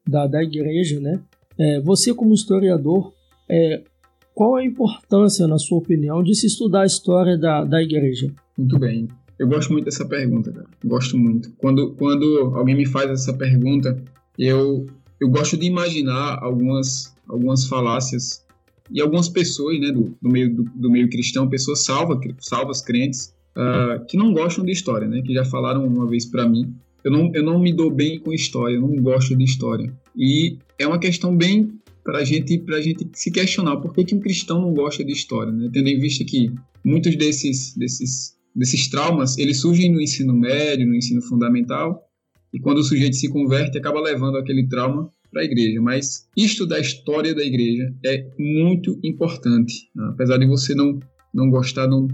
da, 0.08 0.28
da 0.28 0.44
igreja, 0.44 1.00
né? 1.00 1.20
É, 1.58 1.82
você 1.82 2.14
como 2.14 2.34
historiador, 2.34 3.14
é, 3.50 3.84
qual 4.34 4.56
a 4.56 4.64
importância, 4.64 5.46
na 5.46 5.58
sua 5.58 5.80
opinião, 5.80 6.24
de 6.24 6.34
se 6.34 6.48
estudar 6.48 6.84
a 6.84 6.86
história 6.86 7.38
da, 7.38 7.66
da 7.66 7.84
igreja? 7.84 8.34
Muito 8.58 8.80
bem. 8.80 9.10
Eu 9.40 9.48
gosto 9.48 9.72
muito 9.72 9.86
dessa 9.86 10.06
pergunta, 10.06 10.52
cara. 10.52 10.68
Gosto 10.84 11.18
muito. 11.18 11.52
Quando, 11.58 11.94
quando 11.94 12.52
alguém 12.56 12.76
me 12.76 12.86
faz 12.86 13.10
essa 13.10 13.34
pergunta, 13.34 13.98
eu, 14.38 14.86
eu 15.20 15.30
gosto 15.30 15.58
de 15.58 15.66
imaginar 15.66 16.38
algumas, 16.42 17.16
algumas 17.28 17.66
falácias 17.66 18.46
e 18.92 19.00
algumas 19.02 19.30
pessoas 19.30 19.80
né, 19.80 19.92
do, 19.92 20.16
do, 20.22 20.30
meio, 20.30 20.54
do, 20.54 20.64
do 20.76 20.92
meio 20.92 21.10
cristão, 21.10 21.48
pessoas 21.48 21.86
salvas, 21.86 22.20
salvas 22.40 22.82
crentes, 22.82 23.34
uh, 23.56 24.06
que 24.06 24.18
não 24.18 24.34
gostam 24.34 24.66
de 24.66 24.72
história, 24.72 25.08
né, 25.08 25.22
que 25.22 25.34
já 25.34 25.46
falaram 25.46 25.88
uma 25.88 26.06
vez 26.06 26.26
para 26.26 26.48
mim 26.48 26.76
eu 27.04 27.12
não, 27.12 27.32
eu 27.34 27.44
não 27.44 27.60
me 27.60 27.74
dou 27.74 27.90
bem 27.90 28.20
com 28.20 28.34
história, 28.34 28.76
eu 28.76 28.82
não 28.82 28.96
gosto 28.98 29.36
de 29.36 29.44
história. 29.44 29.94
E 30.16 30.58
é 30.78 30.86
uma 30.86 31.00
questão 31.00 31.36
bem 31.36 31.74
para 32.04 32.24
gente, 32.24 32.64
a 32.70 32.82
gente 32.82 33.08
se 33.14 33.32
questionar 33.32 33.78
por 33.78 33.94
que, 33.94 34.04
que 34.04 34.16
um 34.16 34.20
cristão 34.20 34.62
não 34.62 34.74
gosta 34.74 35.04
de 35.04 35.12
história, 35.12 35.52
né? 35.52 35.70
tendo 35.72 35.88
em 35.88 36.00
vista 36.00 36.24
que 36.26 36.52
muitos 36.84 37.16
desses, 37.16 37.76
desses, 37.76 38.36
desses 38.60 38.90
traumas 38.90 39.38
eles 39.38 39.62
surgem 39.62 39.92
no 39.92 40.02
ensino 40.02 40.34
médio, 40.34 40.86
no 40.86 40.96
ensino 40.96 41.22
fundamental, 41.22 42.04
e 42.54 42.60
quando 42.60 42.80
o 42.80 42.84
sujeito 42.84 43.16
se 43.16 43.30
converte, 43.30 43.78
acaba 43.78 44.02
levando 44.02 44.38
aquele 44.38 44.68
trauma 44.68 45.10
para 45.32 45.42
a 45.42 45.46
igreja. 45.46 45.82
Mas 45.82 46.28
isto 46.36 46.66
da 46.66 46.80
história 46.80 47.34
da 47.34 47.44
igreja 47.44 47.94
é 48.04 48.28
muito 48.38 49.00
importante. 49.04 49.90
Né? 49.96 50.08
Apesar 50.10 50.38
de 50.38 50.46
você 50.48 50.76
não, 50.76 51.00
não 51.34 51.50
gostar, 51.50 51.88
não, 51.88 52.08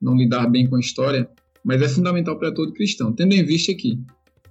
não 0.00 0.16
lidar 0.16 0.46
bem 0.48 0.66
com 0.66 0.76
a 0.76 0.80
história, 0.80 1.28
mas 1.62 1.80
é 1.82 1.88
fundamental 1.88 2.38
para 2.38 2.52
todo 2.52 2.72
cristão, 2.72 3.12
tendo 3.12 3.34
em 3.34 3.44
vista 3.44 3.72
que 3.74 3.98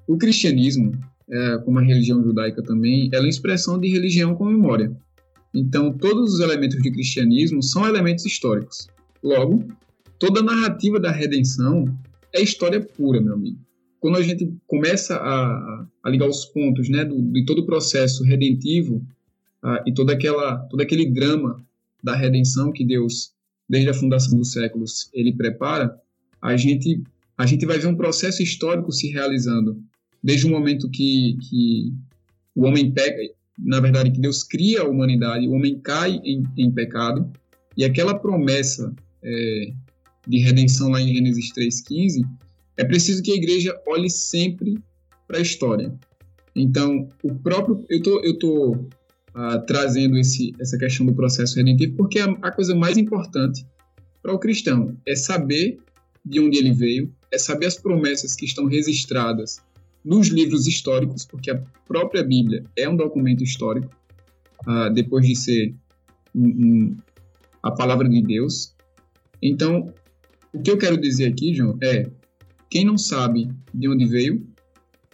o 0.07 0.17
cristianismo, 0.17 0.91
é, 1.29 1.57
como 1.57 1.79
a 1.79 1.83
religião 1.83 2.23
judaica 2.23 2.61
também, 2.63 3.09
ela 3.11 3.23
é 3.23 3.25
uma 3.25 3.29
expressão 3.29 3.79
de 3.79 3.89
religião 3.89 4.35
com 4.35 4.45
memória. 4.45 4.95
Então, 5.53 5.91
todos 5.91 6.35
os 6.35 6.39
elementos 6.39 6.79
de 6.81 6.91
cristianismo 6.91 7.63
são 7.63 7.87
elementos 7.87 8.25
históricos. 8.25 8.87
Logo, 9.23 9.67
toda 10.19 10.41
a 10.41 10.43
narrativa 10.43 10.99
da 10.99 11.11
redenção 11.11 11.85
é 12.33 12.41
história 12.41 12.79
pura, 12.81 13.21
meu 13.21 13.33
amigo. 13.33 13.57
Quando 13.99 14.17
a 14.17 14.21
gente 14.21 14.53
começa 14.67 15.15
a, 15.15 15.85
a 16.03 16.09
ligar 16.09 16.27
os 16.27 16.45
pontos 16.45 16.89
né, 16.89 17.03
do, 17.03 17.19
de 17.21 17.45
todo 17.45 17.59
o 17.59 17.65
processo 17.65 18.23
redentivo 18.23 18.97
uh, 19.63 19.81
e 19.85 19.93
toda 19.93 20.13
aquela, 20.13 20.57
todo 20.57 20.81
aquele 20.81 21.09
drama 21.09 21.65
da 22.03 22.15
redenção 22.15 22.71
que 22.71 22.85
Deus, 22.85 23.31
desde 23.67 23.89
a 23.89 23.93
fundação 23.93 24.37
dos 24.37 24.51
séculos, 24.51 25.09
ele 25.13 25.33
prepara, 25.33 25.97
a 26.41 26.55
gente, 26.55 27.01
a 27.37 27.45
gente 27.45 27.65
vai 27.65 27.77
ver 27.77 27.87
um 27.87 27.95
processo 27.95 28.41
histórico 28.41 28.91
se 28.91 29.09
realizando, 29.09 29.81
desde 30.23 30.45
o 30.45 30.49
momento 30.49 30.89
que, 30.89 31.37
que 31.49 31.93
o 32.55 32.63
homem 32.63 32.91
pega, 32.91 33.17
na 33.57 33.81
verdade, 33.81 34.11
que 34.11 34.19
Deus 34.19 34.43
cria 34.43 34.81
a 34.81 34.87
humanidade, 34.87 35.47
o 35.47 35.51
homem 35.51 35.77
cai 35.79 36.21
em, 36.23 36.43
em 36.57 36.71
pecado, 36.71 37.29
e 37.75 37.83
aquela 37.83 38.17
promessa 38.17 38.93
é, 39.21 39.73
de 40.29 40.37
redenção 40.37 40.89
lá 40.89 41.01
em 41.01 41.11
Gênesis 41.11 41.51
3,15, 41.53 42.23
é 42.77 42.85
preciso 42.85 43.23
que 43.23 43.31
a 43.31 43.35
igreja 43.35 43.75
olhe 43.87 44.09
sempre 44.09 44.77
para 45.27 45.39
a 45.39 45.41
história. 45.41 45.91
Então, 46.55 47.09
o 47.23 47.33
próprio. 47.33 47.83
Eu 47.89 48.01
tô, 48.03 48.21
eu 48.23 48.37
tô 48.37 48.71
uh, 48.71 49.65
trazendo 49.65 50.17
esse, 50.17 50.53
essa 50.59 50.77
questão 50.77 51.05
do 51.05 51.15
processo 51.15 51.55
redentivo 51.55 51.95
porque 51.97 52.19
a, 52.19 52.25
a 52.43 52.51
coisa 52.51 52.75
mais 52.75 52.95
importante 52.95 53.65
para 54.21 54.33
o 54.33 54.39
cristão 54.39 54.95
é 55.05 55.15
saber 55.15 55.79
de 56.23 56.39
onde 56.39 56.59
ele 56.59 56.73
veio, 56.73 57.11
é 57.31 57.37
saber 57.39 57.65
as 57.65 57.75
promessas 57.75 58.35
que 58.35 58.45
estão 58.45 58.65
registradas 58.65 59.61
nos 60.05 60.27
livros 60.27 60.67
históricos, 60.67 61.25
porque 61.25 61.49
a 61.49 61.59
própria 61.87 62.23
Bíblia 62.23 62.63
é 62.75 62.87
um 62.87 62.95
documento 62.95 63.43
histórico, 63.43 63.89
uh, 64.67 64.93
depois 64.93 65.25
de 65.25 65.35
ser 65.35 65.75
um, 66.35 66.47
um, 66.47 66.97
a 67.63 67.71
palavra 67.71 68.07
de 68.07 68.21
Deus. 68.21 68.75
Então, 69.41 69.93
o 70.53 70.61
que 70.61 70.71
eu 70.71 70.77
quero 70.77 70.99
dizer 70.99 71.27
aqui, 71.27 71.53
João, 71.53 71.77
é 71.81 72.09
quem 72.69 72.85
não 72.85 72.97
sabe 72.97 73.49
de 73.73 73.87
onde 73.87 74.05
veio, 74.05 74.47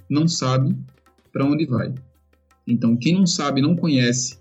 não 0.10 0.27
sabe 0.27 0.75
para 1.32 1.46
onde 1.46 1.65
vai. 1.65 1.94
Então, 2.68 2.98
quem 2.98 3.13
não 3.15 3.27
sabe, 3.27 3.62
não 3.62 3.75
conhece, 3.75 4.39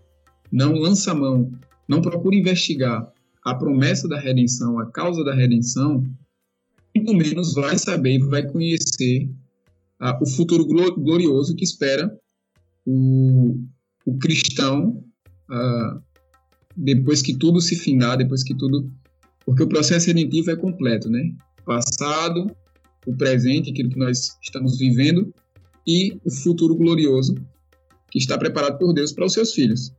não 0.51 0.73
lança 0.75 1.13
a 1.13 1.15
mão, 1.15 1.53
não 1.89 2.01
procura 2.01 2.37
investigar 2.37 3.13
a 3.45 3.55
promessa 3.55 4.09
da 4.09 4.19
redenção, 4.19 4.79
a 4.79 4.87
causa 4.91 5.23
da 5.23 5.35
redenção, 5.35 6.03
muito 6.95 7.15
menos 7.15 7.55
vai 7.55 7.77
saber, 7.77 8.19
vai 8.21 8.47
conhecer 8.47 9.29
o 10.21 10.27
futuro 10.27 10.65
glorioso 10.67 11.55
que 11.55 11.65
espera 11.65 12.11
o, 12.87 13.59
o 14.07 14.17
cristão 14.19 15.05
depois 16.77 17.23
que 17.23 17.37
tudo 17.37 17.61
se 17.61 17.77
findar, 17.77 18.17
depois 18.17 18.43
que 18.43 18.55
tudo. 18.55 18.91
Porque 19.45 19.63
o 19.63 19.69
processo 19.69 20.07
redentivo 20.07 20.51
é 20.51 20.57
completo, 20.57 21.11
né? 21.11 21.33
Passado, 21.65 22.55
o 23.07 23.15
presente, 23.15 23.71
aquilo 23.71 23.91
que 23.91 23.99
nós 23.99 24.37
estamos 24.43 24.79
vivendo, 24.79 25.33
e 25.87 26.19
o 26.25 26.31
futuro 26.31 26.75
glorioso 26.75 27.35
que 28.11 28.19
está 28.19 28.39
preparado 28.39 28.79
por 28.79 28.93
Deus 28.93 29.13
para 29.13 29.27
os 29.27 29.33
seus 29.33 29.53
filhos. 29.53 29.93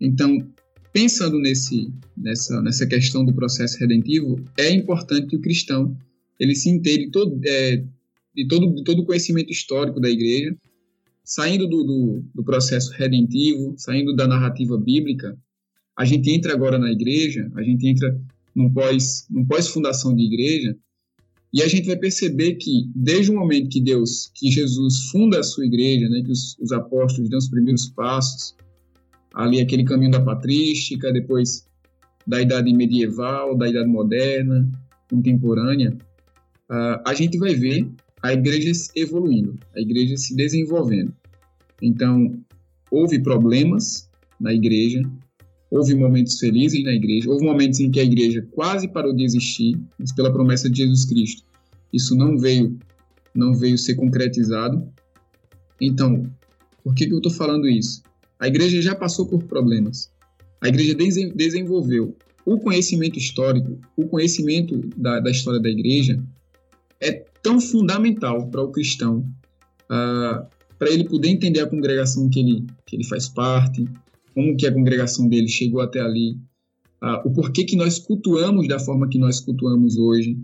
Então, 0.00 0.46
pensando 0.92 1.38
nesse, 1.38 1.92
nessa, 2.16 2.62
nessa 2.62 2.86
questão 2.86 3.24
do 3.24 3.34
processo 3.34 3.78
redentivo, 3.78 4.36
é 4.56 4.70
importante 4.70 5.26
que 5.26 5.36
o 5.36 5.40
cristão 5.40 5.96
ele 6.38 6.54
se 6.54 6.68
inteire 6.68 7.10
todo, 7.10 7.40
é, 7.44 7.82
de, 8.34 8.46
todo, 8.46 8.74
de 8.74 8.84
todo 8.84 9.00
o 9.00 9.06
conhecimento 9.06 9.50
histórico 9.50 9.98
da 10.00 10.08
igreja, 10.08 10.54
saindo 11.24 11.66
do, 11.66 11.82
do, 11.82 12.24
do, 12.34 12.44
processo 12.44 12.92
redentivo, 12.92 13.74
saindo 13.76 14.14
da 14.14 14.28
narrativa 14.28 14.78
bíblica, 14.78 15.36
a 15.96 16.04
gente 16.04 16.30
entra 16.30 16.52
agora 16.52 16.78
na 16.78 16.92
igreja, 16.92 17.50
a 17.54 17.62
gente 17.62 17.86
entra 17.88 18.16
num 18.56 18.72
pós, 18.72 19.26
num 19.30 19.44
pós-fundação 19.44 20.16
de 20.16 20.24
igreja, 20.24 20.76
e 21.52 21.62
a 21.62 21.68
gente 21.68 21.86
vai 21.86 21.96
perceber 21.96 22.54
que 22.54 22.90
desde 22.94 23.30
o 23.30 23.34
momento 23.34 23.68
que 23.68 23.80
Deus, 23.80 24.30
que 24.34 24.50
Jesus 24.50 25.10
funda 25.10 25.40
a 25.40 25.42
sua 25.42 25.66
igreja, 25.66 26.08
né, 26.08 26.22
que 26.24 26.32
os, 26.32 26.58
os 26.58 26.72
apóstolos 26.72 27.30
dão 27.30 27.38
os 27.38 27.48
primeiros 27.48 27.88
passos, 27.90 28.56
ali 29.34 29.60
aquele 29.60 29.84
caminho 29.84 30.10
da 30.10 30.20
patrística, 30.20 31.12
depois 31.12 31.66
da 32.26 32.40
idade 32.40 32.72
medieval, 32.72 33.56
da 33.56 33.68
idade 33.68 33.88
moderna, 33.88 34.68
contemporânea, 35.08 35.96
uh, 36.70 37.00
a 37.06 37.14
gente 37.14 37.38
vai 37.38 37.54
ver 37.54 37.86
a 38.22 38.32
igreja 38.32 38.72
evoluindo, 38.96 39.58
a 39.74 39.80
igreja 39.80 40.16
se 40.16 40.34
desenvolvendo. 40.34 41.14
Então, 41.80 42.34
houve 42.90 43.22
problemas 43.22 44.10
na 44.40 44.52
igreja, 44.52 45.02
houve 45.70 45.94
momentos 45.94 46.38
felizes 46.38 46.82
na 46.84 46.92
igreja, 46.92 47.30
houve 47.30 47.44
momentos 47.44 47.80
em 47.80 47.90
que 47.90 48.00
a 48.00 48.04
igreja 48.04 48.46
quase 48.52 48.88
parou 48.88 49.14
de 49.14 49.24
existir, 49.24 49.78
mas 49.98 50.12
pela 50.12 50.32
promessa 50.32 50.70
de 50.70 50.78
Jesus 50.78 51.04
Cristo, 51.04 51.42
isso 51.92 52.14
não 52.14 52.38
veio, 52.38 52.78
não 53.34 53.54
veio 53.54 53.76
ser 53.76 53.94
concretizado. 53.94 54.86
Então, 55.80 56.30
por 56.82 56.94
que, 56.94 57.06
que 57.06 57.12
eu 57.12 57.18
estou 57.18 57.32
falando 57.32 57.68
isso? 57.68 58.02
A 58.38 58.46
igreja 58.48 58.80
já 58.80 58.94
passou 58.94 59.26
por 59.26 59.42
problemas. 59.44 60.10
A 60.60 60.68
igreja 60.68 60.94
desenvolveu 61.34 62.16
o 62.44 62.58
conhecimento 62.60 63.18
histórico, 63.18 63.78
o 63.96 64.06
conhecimento 64.06 64.78
da, 64.96 65.18
da 65.18 65.30
história 65.30 65.60
da 65.60 65.68
igreja 65.68 66.22
é 67.00 67.24
tão 67.42 67.60
fundamental 67.60 68.48
para 68.48 68.62
o 68.62 68.70
cristão, 68.70 69.18
uh, 69.90 70.46
para 70.78 70.90
ele 70.90 71.04
poder 71.04 71.28
entender 71.28 71.60
a 71.60 71.66
congregação 71.66 72.28
que 72.30 72.38
ele, 72.38 72.66
que 72.86 72.96
ele 72.96 73.04
faz 73.04 73.28
parte, 73.28 73.84
como 74.36 74.54
que 74.54 74.66
a 74.66 74.72
congregação 74.72 75.26
dele 75.26 75.48
chegou 75.48 75.80
até 75.80 75.98
ali, 75.98 76.32
uh, 77.02 77.26
o 77.26 77.32
porquê 77.32 77.64
que 77.64 77.74
nós 77.74 77.98
cultuamos 77.98 78.68
da 78.68 78.78
forma 78.78 79.08
que 79.08 79.18
nós 79.18 79.40
cultuamos 79.40 79.96
hoje, 79.96 80.36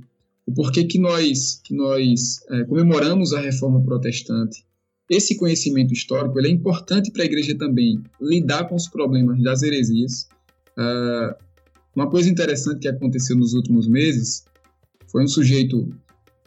o 0.47 0.53
porquê 0.55 0.85
que 0.85 0.99
nós, 0.99 1.61
que 1.63 1.75
nós 1.75 2.39
uh, 2.51 2.67
comemoramos 2.69 3.35
a 3.35 3.41
reforma 3.41 3.83
protestante. 3.83 4.65
Esse 5.11 5.37
conhecimento 5.37 5.93
histórico 5.93 6.41
é 6.41 6.49
importante 6.49 7.11
para 7.11 7.23
a 7.23 7.27
igreja 7.27 7.55
também 7.55 8.03
lidar 8.19 8.67
com 8.67 8.77
os 8.77 8.89
problemas 8.89 9.43
das 9.43 9.63
heresias. 9.63 10.27
Uh, 10.75 11.37
uma 11.95 12.09
coisa 12.09 12.31
interessante 12.31 12.81
que 12.81 12.89
aconteceu 12.89 13.37
nos 13.37 13.53
últimos 13.53 13.87
meses 13.87 14.47
foi 15.07 15.23
um 15.23 15.29
sujeito 15.29 15.95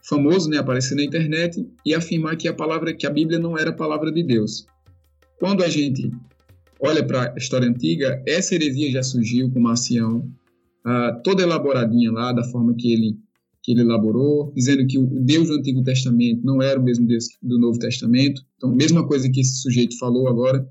famoso, 0.01 0.49
né, 0.49 0.57
aparecer 0.57 0.95
na 0.95 1.03
internet 1.03 1.63
e 1.85 1.93
afirmar 1.93 2.37
que 2.37 2.47
a 2.47 2.53
palavra, 2.55 2.91
que 2.91 3.05
a 3.05 3.11
Bíblia 3.11 3.37
não 3.37 3.55
era 3.55 3.69
a 3.69 3.73
palavra 3.73 4.11
de 4.11 4.23
Deus. 4.23 4.65
Quando 5.37 5.63
a 5.63 5.69
gente 5.69 6.11
olha 6.85 7.05
para 7.05 7.33
a 7.33 7.37
história 7.37 7.67
antiga, 7.67 8.21
essa 8.27 8.55
heresia 8.55 8.91
já 8.91 9.03
surgiu 9.03 9.51
com 9.51 9.59
Marcião, 9.59 10.19
uh, 10.85 11.21
toda 11.23 11.43
elaboradinha 11.43 12.11
lá, 12.11 12.31
da 12.31 12.43
forma 12.43 12.75
que 12.75 12.93
ele, 12.93 13.17
que 13.63 13.71
ele 13.71 13.81
elaborou, 13.81 14.51
dizendo 14.55 14.85
que 14.85 14.97
o 14.97 15.05
Deus 15.05 15.47
do 15.47 15.55
Antigo 15.55 15.83
Testamento 15.83 16.45
não 16.45 16.61
era 16.61 16.79
o 16.79 16.83
mesmo 16.83 17.07
Deus 17.07 17.25
do 17.41 17.59
Novo 17.59 17.79
Testamento. 17.79 18.41
Então, 18.55 18.73
mesma 18.73 19.05
coisa 19.07 19.29
que 19.29 19.41
esse 19.41 19.61
sujeito 19.61 19.97
falou 19.97 20.27
agora. 20.27 20.67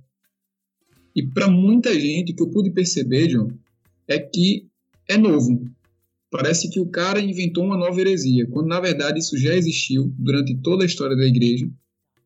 E 1.15 1.23
para 1.23 1.49
muita 1.49 1.99
gente, 1.99 2.33
o 2.33 2.37
que 2.37 2.43
eu 2.43 2.51
pude 2.51 2.71
perceber, 2.71 3.29
John, 3.29 3.49
é 4.09 4.19
que 4.19 4.69
é 5.09 5.17
novo. 5.17 5.65
Parece 6.31 6.69
que 6.69 6.81
o 6.81 6.87
cara 6.87 7.21
inventou 7.21 7.65
uma 7.65 7.77
nova 7.77 8.01
heresia, 8.01 8.47
quando 8.49 8.67
na 8.67 8.81
verdade 8.81 9.21
isso 9.21 9.39
já 9.39 9.55
existiu 9.55 10.13
durante 10.19 10.57
toda 10.57 10.83
a 10.83 10.87
história 10.87 11.17
da 11.17 11.25
igreja. 11.25 11.69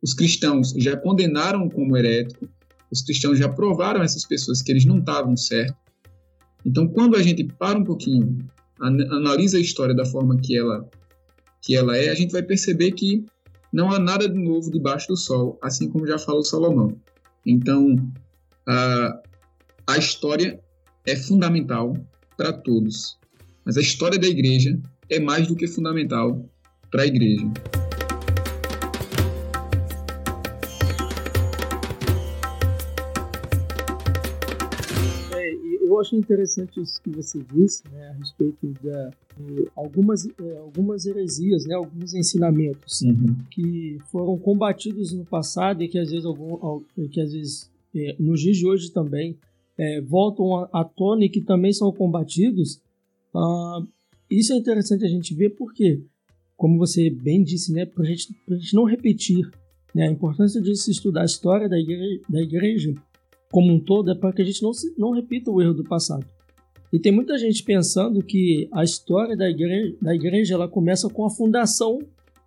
Os 0.00 0.14
cristãos 0.14 0.72
já 0.78 0.96
condenaram 0.96 1.68
como 1.68 1.96
herético, 1.96 2.48
os 2.90 3.02
cristãos 3.02 3.38
já 3.38 3.48
provaram 3.48 4.02
essas 4.02 4.24
pessoas 4.24 4.62
que 4.62 4.72
eles 4.72 4.84
não 4.84 4.98
estavam 4.98 5.36
certos. 5.36 5.76
Então, 6.64 6.88
quando 6.88 7.16
a 7.16 7.22
gente 7.22 7.44
para 7.44 7.78
um 7.78 7.84
pouquinho, 7.84 8.38
analisa 8.80 9.58
a 9.58 9.60
história 9.60 9.94
da 9.94 10.04
forma 10.04 10.36
que 10.36 10.56
ela, 10.56 10.88
que 11.62 11.74
ela 11.74 11.96
é, 11.96 12.08
a 12.08 12.14
gente 12.14 12.32
vai 12.32 12.42
perceber 12.42 12.92
que 12.92 13.24
não 13.72 13.90
há 13.90 13.98
nada 13.98 14.28
de 14.28 14.38
novo 14.38 14.70
debaixo 14.70 15.08
do 15.08 15.16
sol, 15.16 15.58
assim 15.62 15.88
como 15.88 16.06
já 16.06 16.18
falou 16.18 16.42
Salomão. 16.42 16.98
Então, 17.46 17.96
a, 18.66 19.20
a 19.86 19.98
história 19.98 20.60
é 21.06 21.16
fundamental 21.16 21.94
para 22.36 22.52
todos. 22.52 23.18
Mas 23.64 23.76
a 23.76 23.80
história 23.80 24.18
da 24.18 24.26
igreja 24.26 24.78
é 25.10 25.18
mais 25.18 25.46
do 25.46 25.56
que 25.56 25.66
fundamental 25.66 26.44
para 26.90 27.02
a 27.02 27.06
igreja. 27.06 27.46
Acho 36.08 36.16
interessante 36.16 36.80
isso 36.80 37.00
que 37.02 37.10
você 37.10 37.40
disse 37.54 37.82
né, 37.92 38.08
a 38.08 38.12
respeito 38.14 38.66
de, 38.66 38.74
de 38.74 39.68
algumas, 39.76 40.26
é, 40.26 40.56
algumas 40.58 41.04
heresias, 41.06 41.66
né, 41.66 41.74
alguns 41.74 42.14
ensinamentos 42.14 43.02
uhum. 43.02 43.36
que 43.50 43.98
foram 44.10 44.38
combatidos 44.38 45.12
no 45.12 45.24
passado 45.24 45.82
e 45.82 45.88
que 45.88 45.98
às 45.98 46.10
vezes, 46.10 46.24
algum, 46.24 46.80
que 47.10 47.20
às 47.20 47.32
vezes 47.32 47.70
é, 47.94 48.16
nos 48.18 48.40
dias 48.40 48.56
de 48.56 48.66
hoje 48.66 48.90
também 48.90 49.36
é, 49.76 50.00
voltam 50.00 50.68
à 50.72 50.82
tona 50.82 51.24
e 51.24 51.28
que 51.28 51.40
também 51.40 51.72
são 51.72 51.92
combatidos 51.92 52.80
Uh, 53.34 53.86
isso 54.30 54.52
é 54.52 54.56
interessante 54.56 55.04
a 55.04 55.08
gente 55.08 55.34
ver 55.34 55.50
porque, 55.50 56.02
como 56.56 56.78
você 56.78 57.10
bem 57.10 57.42
disse, 57.42 57.72
né, 57.72 57.86
para 57.86 58.04
gente, 58.04 58.34
a 58.50 58.54
gente 58.54 58.74
não 58.74 58.84
repetir, 58.84 59.48
né, 59.94 60.08
a 60.08 60.10
importância 60.10 60.60
de 60.60 60.74
se 60.76 60.90
estudar 60.90 61.22
a 61.22 61.26
história 61.26 61.68
da 61.68 61.78
igreja, 61.78 62.20
da 62.28 62.40
igreja 62.40 62.94
como 63.50 63.72
um 63.72 63.80
todo 63.80 64.10
é 64.10 64.14
para 64.14 64.32
que 64.32 64.42
a 64.42 64.44
gente 64.44 64.62
não, 64.62 64.72
se, 64.72 64.94
não 64.96 65.10
repita 65.10 65.50
o 65.50 65.60
erro 65.60 65.74
do 65.74 65.84
passado. 65.84 66.26
E 66.92 66.98
tem 66.98 67.12
muita 67.12 67.36
gente 67.36 67.62
pensando 67.62 68.22
que 68.22 68.68
a 68.72 68.82
história 68.82 69.36
da 69.36 69.48
igreja, 69.48 69.96
da 70.00 70.14
igreja 70.14 70.54
ela 70.54 70.68
começa 70.68 71.08
com 71.08 71.24
a 71.24 71.30
fundação 71.30 71.98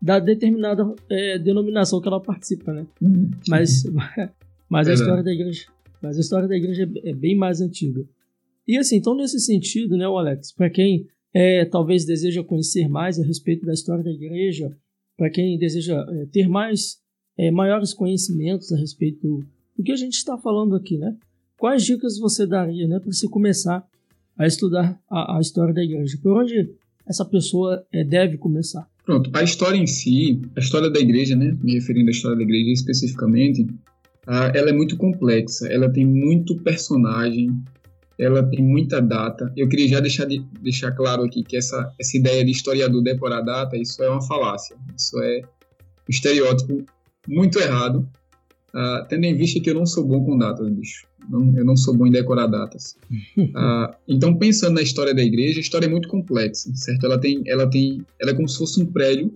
da 0.02 0.20
determinada 0.20 0.96
é, 1.10 1.38
denominação 1.38 2.02
que 2.02 2.08
ela 2.08 2.20
participa, 2.20 2.74
né? 2.74 2.88
Uhum. 3.00 3.30
Mas, 3.48 3.84
mas 4.68 4.88
a 4.88 4.94
história 4.94 5.24
da 5.24 5.32
igreja, 5.32 5.66
mas 6.02 6.18
a 6.18 6.22
história 6.22 6.48
da 6.48 6.56
igreja 6.56 6.90
é 7.04 7.14
bem 7.14 7.36
mais 7.36 7.62
antiga. 7.62 8.04
E 8.68 8.78
assim, 8.78 8.98
então 8.98 9.16
nesse 9.16 9.40
sentido, 9.40 9.96
né, 9.96 10.06
Alex, 10.06 10.52
para 10.52 10.70
quem 10.70 11.08
é, 11.34 11.66
talvez 11.66 12.04
deseja 12.06 12.44
conhecer 12.44 12.88
mais 12.88 13.20
a 13.20 13.26
respeito 13.26 13.66
da 13.66 13.74
história 13.74 14.04
da 14.04 14.12
igreja, 14.12 14.76
para 15.16 15.30
quem 15.30 15.58
deseja 15.58 16.04
é, 16.10 16.26
ter 16.26 16.48
mais 16.48 17.00
é, 17.38 17.52
maiores 17.52 17.94
conhecimentos 17.94 18.72
a 18.72 18.78
respeito 18.78 19.46
do 19.82 19.84
que 19.84 19.91
a 19.91 19.98
gente 19.98 20.13
está 20.13 20.38
falando 20.38 20.76
aqui, 20.76 20.98
né? 20.98 21.15
Quais 21.58 21.84
dicas 21.84 22.17
você 22.20 22.46
daria, 22.46 22.88
né, 22.88 23.00
para 23.00 23.12
se 23.12 23.28
começar 23.28 23.84
a 24.38 24.48
estudar 24.48 25.00
a, 25.10 25.38
a, 25.38 25.41
história 25.41 25.74
da 25.74 25.84
igreja? 25.84 26.17
Por 26.22 26.38
onde 26.38 26.70
essa 27.06 27.26
pessoa 27.26 27.84
é, 27.91 28.04
deve 28.04 28.38
começar? 28.38 28.88
Pronto, 29.04 29.32
a 29.34 29.44
história 29.44 29.78
em 29.78 29.88
si, 29.88 30.39
a 30.56 30.60
história 30.60 30.89
da 30.89 31.00
igreja, 31.00 31.36
né, 31.36 31.58
me 31.62 31.74
referindo 31.74 32.10
à 32.10 32.12
história 32.12 32.38
da 32.38 32.44
igreja 32.44 32.72
especificamente, 32.72 33.67
ela 34.28 34.70
é 34.70 34.74
muito 34.74 34.96
complexa, 34.98 35.67
ela 35.67 35.89
tem 35.89 36.06
muito 36.06 36.56
personagem, 36.58 37.50
ela 38.20 38.44
tem 38.44 38.63
muita 38.63 39.02
data. 39.02 39.52
Eu 39.58 39.67
queria 39.67 39.88
já 39.88 40.00
deixar, 40.00 40.26
de, 40.26 40.39
deixar 40.62 40.91
claro 40.91 41.24
aqui 41.24 41.44
que 41.44 41.58
essa, 41.58 41.91
essa 42.00 42.17
ideia 42.17 42.46
de 42.46 42.52
historiador 42.52 43.02
decorar 43.02 43.41
data, 43.41 43.76
isso 43.76 44.02
é 44.04 44.10
uma 44.10 44.22
falácia. 44.22 44.76
Isso 44.96 45.20
é 45.22 45.41
um 45.41 46.10
estereótipo 46.10 46.86
muito 47.28 47.60
errado, 47.60 48.08
uh, 48.76 49.08
tendo 49.08 49.26
em 49.26 49.36
vista 49.36 49.60
que 49.60 49.70
eu 49.70 49.76
não 49.76 49.86
sou 49.86 50.06
bom 50.06 50.24
com 50.24 50.38
datas, 50.38 50.70
bicho. 50.70 51.06
Não, 51.30 51.56
eu 51.56 51.64
não 51.64 51.78
sou 51.78 51.96
bom 51.96 52.08
em 52.08 52.12
decorar 52.12 52.48
datas. 52.48 52.98
Uh, 53.38 53.94
então, 54.08 54.36
pensando 54.36 54.76
na 54.76 54.82
história 54.82 55.14
da 55.14 55.24
igreja, 55.24 55.60
a 55.60 55.62
história 55.62 55.86
é 55.86 55.90
muito 55.90 56.08
complexa, 56.08 56.72
certo? 56.76 57.06
Ela 57.06 57.20
tem, 57.20 57.44
ela 57.46 57.70
tem, 57.70 58.06
ela 58.20 58.32
é 58.32 58.34
como 58.34 58.48
se 58.48 58.58
fosse 58.58 58.82
um 58.82 58.86
prédio 58.86 59.32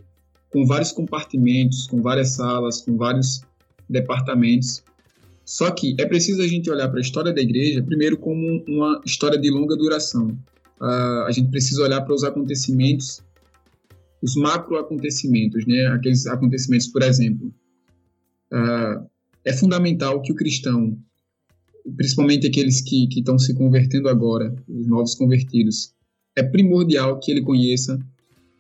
com 0.50 0.65
vários 0.65 0.91
compartimentos, 0.91 1.88
com 1.88 2.02
várias 2.02 2.32
salas, 2.32 2.82
com 2.82 2.98
vários 2.98 3.41
departamentos. 3.89 4.84
Só 5.43 5.69
que 5.69 5.95
é 6.00 6.06
preciso 6.06 6.41
a 6.41 6.48
gente 6.48 6.69
olhar 6.71 6.89
para 6.89 6.98
a 6.98 7.02
história 7.02 7.32
da 7.32 7.41
igreja 7.41 7.84
primeiro 7.84 8.17
como 8.17 8.63
uma 8.67 9.02
história 9.06 9.38
de 9.38 9.50
longa 9.52 9.76
duração. 9.76 10.30
Uh, 10.82 11.24
a 11.28 11.32
gente 11.32 11.50
precisa 11.50 11.84
olhar 11.84 12.02
para 12.02 12.13
os 12.13 12.24
acontecimentos, 12.24 13.21
os 14.21 14.36
macro 14.36 14.78
acontecimentos, 14.78 15.65
né? 15.67 15.86
Aqueles 15.88 16.26
acontecimentos, 16.26 16.88
por 16.88 17.04
exemplo, 17.04 17.54
uh, 18.52 19.06
é 19.45 19.53
fundamental 19.53 20.21
que 20.21 20.31
o 20.31 20.36
cristão, 20.36 20.97
principalmente 21.95 22.47
aqueles 22.47 22.81
que 22.81 23.08
estão 23.15 23.38
se 23.38 23.53
convertendo 23.53 24.10
agora, 24.10 24.53
os 24.67 24.88
novos 24.88 25.15
convertidos, 25.15 25.93
é 26.36 26.43
primordial 26.43 27.19
que 27.19 27.31
ele 27.31 27.41
conheça 27.41 27.99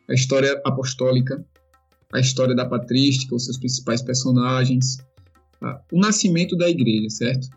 a 0.07 0.13
história 0.13 0.61
apostólica, 0.63 1.43
a 2.13 2.19
história 2.19 2.55
da 2.55 2.65
patrística, 2.65 3.35
os 3.35 3.45
seus 3.45 3.57
principais 3.57 4.01
personagens, 4.01 4.97
o 5.91 5.99
nascimento 5.99 6.55
da 6.55 6.69
igreja, 6.69 7.09
certo? 7.09 7.49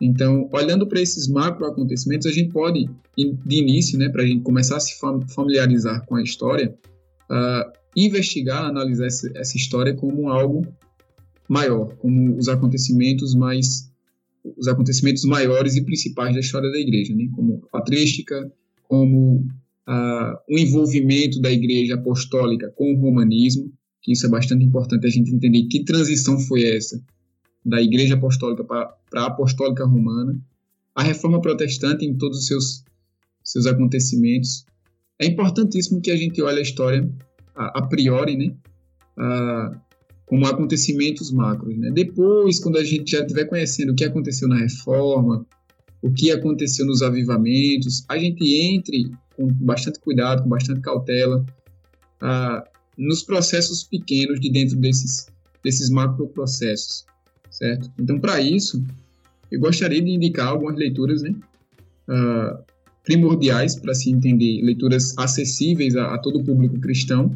Então, 0.00 0.48
olhando 0.52 0.86
para 0.86 1.00
esses 1.00 1.26
macro 1.28 1.66
acontecimentos, 1.66 2.26
a 2.26 2.32
gente 2.32 2.52
pode, 2.52 2.88
de 3.16 3.56
início, 3.56 3.98
né, 3.98 4.08
para 4.08 4.22
a 4.22 4.26
gente 4.26 4.42
começar 4.42 4.76
a 4.76 4.80
se 4.80 4.98
familiarizar 5.34 6.04
com 6.06 6.16
a 6.16 6.22
história, 6.22 6.76
uh, 7.30 7.72
investigar, 7.96 8.64
analisar 8.64 9.06
essa, 9.06 9.30
essa, 9.34 9.56
história 9.56 9.94
como 9.94 10.28
algo 10.28 10.66
maior, 11.48 11.96
como 11.96 12.36
os 12.36 12.48
acontecimentos 12.48 13.34
mais, 13.34 13.90
os 14.56 14.68
acontecimentos 14.68 15.24
maiores 15.24 15.76
e 15.76 15.84
principais 15.84 16.34
da 16.34 16.40
história 16.40 16.70
da 16.70 16.78
igreja, 16.78 17.14
né, 17.14 17.28
como 17.34 17.62
a 17.64 17.78
patrística, 17.78 18.52
como 18.84 19.46
uh, 19.88 20.36
o 20.48 20.58
envolvimento 20.58 21.40
da 21.40 21.50
igreja 21.50 21.94
apostólica 21.94 22.70
com 22.76 22.92
o 22.92 22.98
romanismo, 22.98 23.72
que 24.02 24.12
isso 24.12 24.26
é 24.26 24.28
bastante 24.28 24.64
importante 24.64 25.06
a 25.06 25.10
gente 25.10 25.34
entender 25.34 25.64
que 25.64 25.84
transição 25.84 26.38
foi 26.38 26.64
essa 26.64 27.02
da 27.64 27.82
Igreja 27.82 28.14
Apostólica 28.14 28.64
para 28.64 28.94
a 29.14 29.26
Apostólica 29.26 29.84
Romana, 29.84 30.40
a 30.94 31.02
Reforma 31.02 31.40
Protestante 31.40 32.06
em 32.06 32.16
todos 32.16 32.38
os 32.38 32.46
seus 32.46 32.84
seus 33.42 33.66
acontecimentos. 33.66 34.66
É 35.18 35.26
importantíssimo 35.26 36.00
que 36.00 36.10
a 36.10 36.16
gente 36.16 36.40
olhe 36.42 36.58
a 36.58 36.62
história 36.62 37.08
a, 37.54 37.78
a 37.78 37.86
priori, 37.86 38.36
né? 38.36 38.54
A, 39.16 39.80
como 40.28 40.46
acontecimentos 40.46 41.30
macros. 41.32 41.76
Né? 41.76 41.90
Depois, 41.90 42.60
quando 42.60 42.78
a 42.78 42.84
gente 42.84 43.12
já 43.12 43.20
estiver 43.20 43.46
conhecendo 43.46 43.92
o 43.92 43.94
que 43.94 44.04
aconteceu 44.04 44.46
na 44.46 44.58
reforma, 44.58 45.44
o 46.02 46.12
que 46.12 46.30
aconteceu 46.30 46.86
nos 46.86 47.02
avivamentos, 47.02 48.04
a 48.08 48.16
gente 48.16 48.44
entre 48.54 49.10
com 49.36 49.46
bastante 49.46 49.98
cuidado, 50.00 50.42
com 50.42 50.48
bastante 50.48 50.80
cautela, 50.80 51.44
ah, 52.20 52.64
nos 52.96 53.22
processos 53.22 53.84
pequenos 53.84 54.40
de 54.40 54.50
dentro 54.50 54.76
desses, 54.76 55.26
desses 55.62 55.88
macroprocessos, 55.88 57.06
certo? 57.50 57.90
Então, 57.98 58.18
para 58.18 58.40
isso, 58.40 58.84
eu 59.50 59.60
gostaria 59.60 60.02
de 60.02 60.10
indicar 60.10 60.48
algumas 60.48 60.76
leituras 60.76 61.22
né, 61.22 61.34
ah, 62.08 62.60
primordiais 63.02 63.76
para 63.76 63.94
se 63.94 64.10
entender, 64.10 64.60
leituras 64.62 65.16
acessíveis 65.16 65.96
a, 65.96 66.14
a 66.14 66.18
todo 66.18 66.40
o 66.40 66.44
público 66.44 66.78
cristão, 66.80 67.32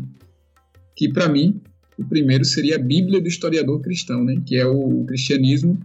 que 0.94 1.08
para 1.08 1.28
mim 1.28 1.51
o 1.98 2.04
primeiro 2.04 2.44
seria 2.44 2.76
a 2.76 2.78
Bíblia 2.78 3.20
do 3.20 3.28
historiador 3.28 3.80
cristão, 3.80 4.24
né, 4.24 4.40
que 4.46 4.56
é 4.56 4.66
o 4.66 5.04
cristianismo 5.04 5.78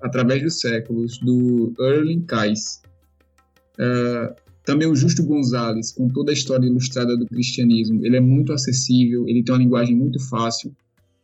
através 0.00 0.42
dos 0.42 0.60
séculos, 0.60 1.18
do 1.18 1.72
Erling 1.78 2.22
Kais. 2.22 2.82
Uh, 3.78 4.34
também 4.64 4.88
o 4.88 4.94
Justo 4.94 5.24
Gonzalez, 5.24 5.92
com 5.92 6.08
toda 6.08 6.30
a 6.30 6.34
história 6.34 6.66
ilustrada 6.66 7.16
do 7.16 7.26
cristianismo, 7.26 8.04
ele 8.04 8.16
é 8.16 8.20
muito 8.20 8.52
acessível, 8.52 9.28
ele 9.28 9.42
tem 9.42 9.54
uma 9.54 9.62
linguagem 9.62 9.96
muito 9.96 10.20
fácil. 10.28 10.74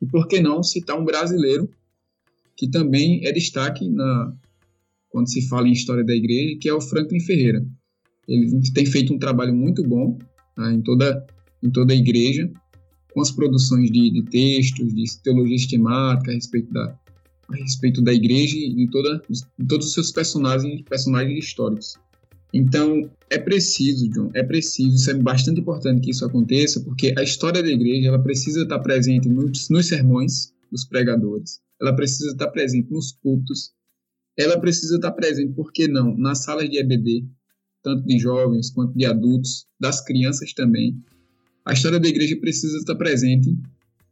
E 0.01 0.07
por 0.07 0.27
que 0.27 0.41
não 0.41 0.63
citar 0.63 0.99
um 0.99 1.05
brasileiro 1.05 1.69
que 2.57 2.69
também 2.69 3.27
é 3.27 3.33
destaque 3.33 3.89
na 3.89 4.33
quando 5.09 5.29
se 5.29 5.49
fala 5.49 5.67
em 5.67 5.73
história 5.73 6.05
da 6.05 6.15
igreja, 6.15 6.57
que 6.61 6.69
é 6.69 6.75
o 6.75 6.81
Franklin 6.81 7.19
Ferreira. 7.21 7.67
Ele 8.29 8.61
tem 8.73 8.87
feito 8.87 9.13
um 9.13 9.19
trabalho 9.19 9.53
muito 9.53 9.83
bom 9.83 10.17
tá, 10.55 10.73
em 10.73 10.81
toda 10.81 11.27
em 11.63 11.71
toda 11.71 11.93
a 11.93 11.97
igreja 11.97 12.51
com 13.13 13.21
as 13.21 13.31
produções 13.31 13.91
de, 13.91 14.11
de 14.11 14.23
textos, 14.25 14.95
de 14.95 15.05
teologia 15.23 15.59
sistemática 15.59 16.31
a 16.31 16.35
respeito 16.35 16.73
da, 16.73 16.99
a 17.49 17.57
respeito 17.57 18.03
da 18.03 18.13
igreja 18.13 18.57
e 18.57 18.75
de, 18.75 18.91
toda, 18.91 19.23
de 19.29 19.67
todos 19.67 19.87
os 19.87 19.95
seus 19.95 20.13
personagens, 20.13 20.83
personagens 20.83 21.45
históricos. 21.45 21.97
Então, 22.53 23.09
é 23.29 23.39
preciso, 23.39 24.09
John, 24.11 24.31
é 24.35 24.43
preciso, 24.43 24.97
isso 24.97 25.11
é 25.11 25.15
bastante 25.15 25.61
importante 25.61 26.01
que 26.01 26.11
isso 26.11 26.25
aconteça, 26.25 26.81
porque 26.81 27.15
a 27.17 27.23
história 27.23 27.63
da 27.63 27.69
igreja 27.69 28.09
ela 28.09 28.19
precisa 28.19 28.63
estar 28.63 28.81
presente 28.81 29.29
nos, 29.29 29.69
nos 29.69 29.87
sermões 29.87 30.53
dos 30.71 30.85
pregadores, 30.85 31.61
ela 31.81 31.95
precisa 31.95 32.33
estar 32.33 32.49
presente 32.49 32.91
nos 32.91 33.13
cultos, 33.13 33.73
ela 34.37 34.59
precisa 34.59 34.97
estar 34.97 35.13
presente, 35.13 35.53
por 35.53 35.73
que 35.73 35.87
não, 35.87 36.17
nas 36.17 36.43
salas 36.43 36.69
de 36.69 36.79
EBD, 36.79 37.25
tanto 37.83 38.05
de 38.05 38.19
jovens 38.19 38.71
quanto 38.71 38.97
de 38.97 39.07
adultos, 39.07 39.67
das 39.79 40.05
crianças 40.05 40.53
também, 40.53 41.01
a 41.71 41.73
história 41.73 42.01
da 42.01 42.09
igreja 42.09 42.37
precisa 42.37 42.79
estar 42.79 42.97
presente 42.97 43.57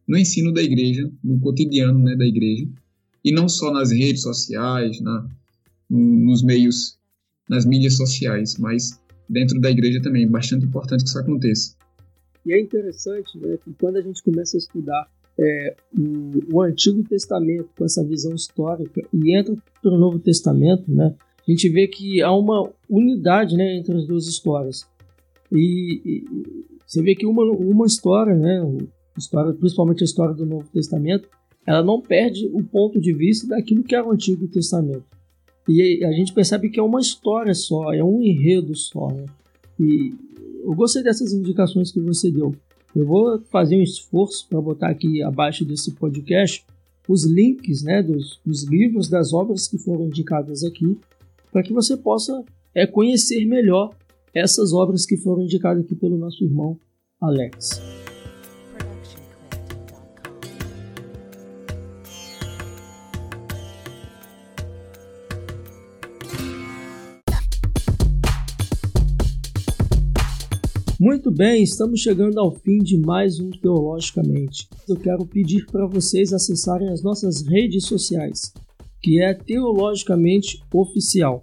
no 0.06 0.16
ensino 0.16 0.52
da 0.52 0.62
igreja, 0.62 1.10
no 1.24 1.40
cotidiano 1.40 1.98
né, 1.98 2.14
da 2.14 2.24
igreja, 2.24 2.68
e 3.24 3.32
não 3.32 3.48
só 3.48 3.72
nas 3.72 3.90
redes 3.90 4.22
sociais, 4.22 5.00
na, 5.00 5.28
nos 5.90 6.40
meios, 6.44 6.96
nas 7.50 7.66
mídias 7.66 7.96
sociais, 7.96 8.56
mas 8.58 9.00
dentro 9.28 9.60
da 9.60 9.72
igreja 9.72 10.00
também. 10.00 10.28
Bastante 10.28 10.66
importante 10.66 11.02
que 11.02 11.08
isso 11.08 11.18
aconteça. 11.18 11.74
E 12.46 12.52
é 12.52 12.60
interessante 12.60 13.36
né, 13.36 13.58
que 13.64 13.74
quando 13.74 13.96
a 13.96 14.02
gente 14.02 14.22
começa 14.22 14.56
a 14.56 14.58
estudar 14.58 15.10
é, 15.36 15.76
o, 15.98 16.58
o, 16.58 16.62
Antigo 16.62 17.02
Testamento 17.02 17.68
com 17.76 17.84
essa 17.84 18.04
visão 18.04 18.36
histórica 18.36 19.02
e 19.12 19.36
entra 19.36 19.56
para 19.82 19.92
o 19.92 19.98
Novo 19.98 20.20
Testamento, 20.20 20.84
né, 20.86 21.12
a 21.46 21.50
gente 21.50 21.68
vê 21.68 21.88
que 21.88 22.22
há 22.22 22.32
uma 22.32 22.70
unidade 22.88 23.56
né, 23.56 23.78
entre 23.78 23.96
as 23.96 24.06
duas 24.06 24.28
histórias. 24.28 24.86
E, 25.52 26.00
e 26.04 26.24
você 26.86 27.02
vê 27.02 27.14
que 27.14 27.26
uma, 27.26 27.42
uma 27.44 27.86
história, 27.86 28.34
né, 28.34 28.60
história, 29.16 29.52
principalmente 29.52 30.02
a 30.02 30.06
história 30.06 30.34
do 30.34 30.46
Novo 30.46 30.68
Testamento, 30.72 31.28
ela 31.66 31.82
não 31.82 32.00
perde 32.00 32.48
o 32.52 32.62
ponto 32.62 33.00
de 33.00 33.12
vista 33.12 33.46
daquilo 33.46 33.84
que 33.84 33.94
era 33.94 34.06
o 34.06 34.12
Antigo 34.12 34.48
Testamento. 34.48 35.04
E 35.68 36.02
a 36.02 36.12
gente 36.12 36.32
percebe 36.32 36.70
que 36.70 36.80
é 36.80 36.82
uma 36.82 37.00
história 37.00 37.54
só, 37.54 37.92
é 37.92 38.02
um 38.02 38.22
enredo 38.22 38.74
só. 38.74 39.08
Né? 39.08 39.26
E 39.78 40.14
eu 40.64 40.74
gostei 40.74 41.02
dessas 41.02 41.32
indicações 41.32 41.92
que 41.92 42.00
você 42.00 42.30
deu. 42.30 42.54
Eu 42.96 43.06
vou 43.06 43.38
fazer 43.50 43.76
um 43.76 43.82
esforço 43.82 44.46
para 44.48 44.60
botar 44.60 44.88
aqui 44.88 45.22
abaixo 45.22 45.64
desse 45.64 45.92
podcast 45.92 46.64
os 47.06 47.24
links 47.24 47.82
né, 47.82 48.02
dos, 48.02 48.40
dos 48.44 48.64
livros, 48.64 49.08
das 49.08 49.32
obras 49.32 49.66
que 49.66 49.78
foram 49.78 50.06
indicadas 50.06 50.62
aqui, 50.64 50.98
para 51.50 51.62
que 51.62 51.72
você 51.72 51.96
possa 51.96 52.44
é, 52.74 52.86
conhecer 52.86 53.44
melhor 53.46 53.94
essas 54.38 54.72
obras 54.72 55.04
que 55.04 55.16
foram 55.16 55.42
indicadas 55.42 55.84
aqui 55.84 55.94
pelo 55.94 56.16
nosso 56.16 56.44
irmão 56.44 56.78
Alex. 57.20 57.80
Muito 71.00 71.30
bem, 71.30 71.62
estamos 71.62 72.00
chegando 72.00 72.38
ao 72.38 72.52
fim 72.52 72.78
de 72.78 72.98
mais 72.98 73.38
um 73.38 73.50
Teologicamente. 73.50 74.68
Eu 74.88 74.96
quero 74.96 75.24
pedir 75.26 75.64
para 75.66 75.86
vocês 75.86 76.32
acessarem 76.32 76.88
as 76.88 77.02
nossas 77.02 77.46
redes 77.46 77.86
sociais, 77.86 78.52
que 79.00 79.22
é 79.22 79.32
Teologicamente 79.32 80.60
Oficial. 80.74 81.40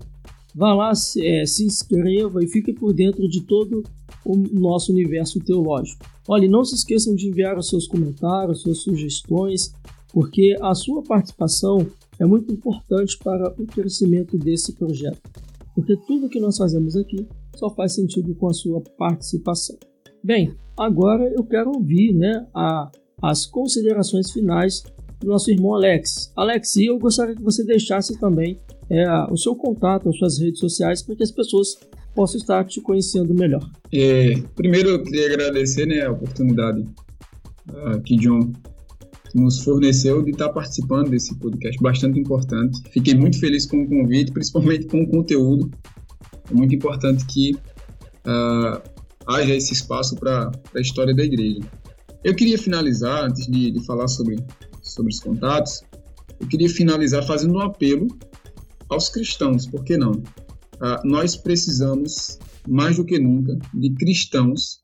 Vá 0.55 0.73
lá, 0.73 0.95
se, 0.95 1.25
é, 1.25 1.45
se 1.45 1.65
inscreva 1.65 2.41
e 2.41 2.47
fique 2.47 2.71
por 2.71 2.93
dentro 2.93 3.27
de 3.27 3.41
todo 3.41 3.83
o 4.25 4.37
nosso 4.37 4.93
universo 4.93 5.37
teológico. 5.39 6.05
Olha, 6.27 6.47
não 6.47 6.63
se 6.63 6.75
esqueçam 6.75 7.13
de 7.13 7.27
enviar 7.27 7.57
os 7.57 7.67
seus 7.67 7.85
comentários, 7.85 8.61
suas 8.61 8.77
sugestões, 8.77 9.73
porque 10.13 10.55
a 10.61 10.73
sua 10.73 11.03
participação 11.03 11.85
é 12.17 12.25
muito 12.25 12.53
importante 12.53 13.17
para 13.17 13.53
o 13.61 13.65
crescimento 13.65 14.37
desse 14.37 14.71
projeto. 14.73 15.21
Porque 15.75 15.97
tudo 16.07 16.29
que 16.29 16.39
nós 16.39 16.57
fazemos 16.57 16.95
aqui 16.95 17.27
só 17.57 17.69
faz 17.69 17.93
sentido 17.93 18.33
com 18.35 18.47
a 18.47 18.53
sua 18.53 18.79
participação. 18.97 19.77
Bem, 20.23 20.55
agora 20.77 21.29
eu 21.35 21.43
quero 21.43 21.71
ouvir 21.71 22.13
né, 22.13 22.47
a, 22.53 22.89
as 23.21 23.45
considerações 23.45 24.31
finais 24.31 24.83
do 25.19 25.27
nosso 25.27 25.51
irmão 25.51 25.75
Alex. 25.75 26.31
Alex, 26.35 26.77
eu 26.77 26.97
gostaria 26.97 27.35
que 27.35 27.43
você 27.43 27.63
deixasse 27.63 28.17
também 28.19 28.57
é, 28.89 29.07
o 29.31 29.37
seu 29.37 29.55
contato, 29.55 30.09
as 30.09 30.17
suas 30.17 30.39
redes 30.39 30.59
sociais, 30.59 31.01
para 31.01 31.15
que 31.15 31.23
as 31.23 31.31
pessoas 31.31 31.77
possam 32.13 32.39
estar 32.39 32.63
te 32.65 32.79
conhecendo 32.81 33.33
melhor. 33.33 33.69
É, 33.91 34.41
primeiro, 34.55 34.89
eu 34.89 35.03
queria 35.03 35.27
agradecer 35.27 35.85
né, 35.85 36.01
a 36.05 36.11
oportunidade 36.11 36.85
uh, 37.69 38.01
que 38.01 38.15
John 38.15 38.53
nos 39.33 39.59
forneceu 39.59 40.23
de 40.23 40.31
estar 40.31 40.47
participando 40.49 41.09
desse 41.09 41.35
podcast 41.35 41.81
bastante 41.81 42.17
importante. 42.17 42.81
Fiquei 42.89 43.13
muito 43.13 43.37
feliz 43.37 43.65
com 43.65 43.83
o 43.83 43.87
convite, 43.87 44.31
principalmente 44.31 44.85
com 44.85 45.01
o 45.01 45.07
conteúdo. 45.07 45.69
É 46.49 46.53
muito 46.53 46.73
importante 46.73 47.25
que 47.25 47.53
uh, 47.53 48.81
haja 49.27 49.53
esse 49.53 49.73
espaço 49.73 50.15
para 50.15 50.51
a 50.73 50.79
história 50.79 51.13
da 51.13 51.23
igreja. 51.23 51.59
Eu 52.23 52.33
queria 52.33 52.57
finalizar, 52.57 53.25
antes 53.25 53.45
de, 53.47 53.71
de 53.71 53.85
falar 53.85 54.07
sobre, 54.07 54.37
sobre 54.81 55.11
os 55.11 55.19
contatos, 55.19 55.83
eu 56.39 56.47
queria 56.47 56.69
finalizar 56.69 57.21
fazendo 57.25 57.55
um 57.55 57.59
apelo 57.59 58.07
aos 58.89 59.09
cristãos, 59.09 59.65
por 59.65 59.83
que 59.83 59.97
não? 59.97 60.11
Uh, 60.11 61.05
nós 61.05 61.35
precisamos, 61.35 62.37
mais 62.67 62.97
do 62.97 63.05
que 63.05 63.19
nunca, 63.19 63.57
de 63.73 63.93
cristãos 63.95 64.83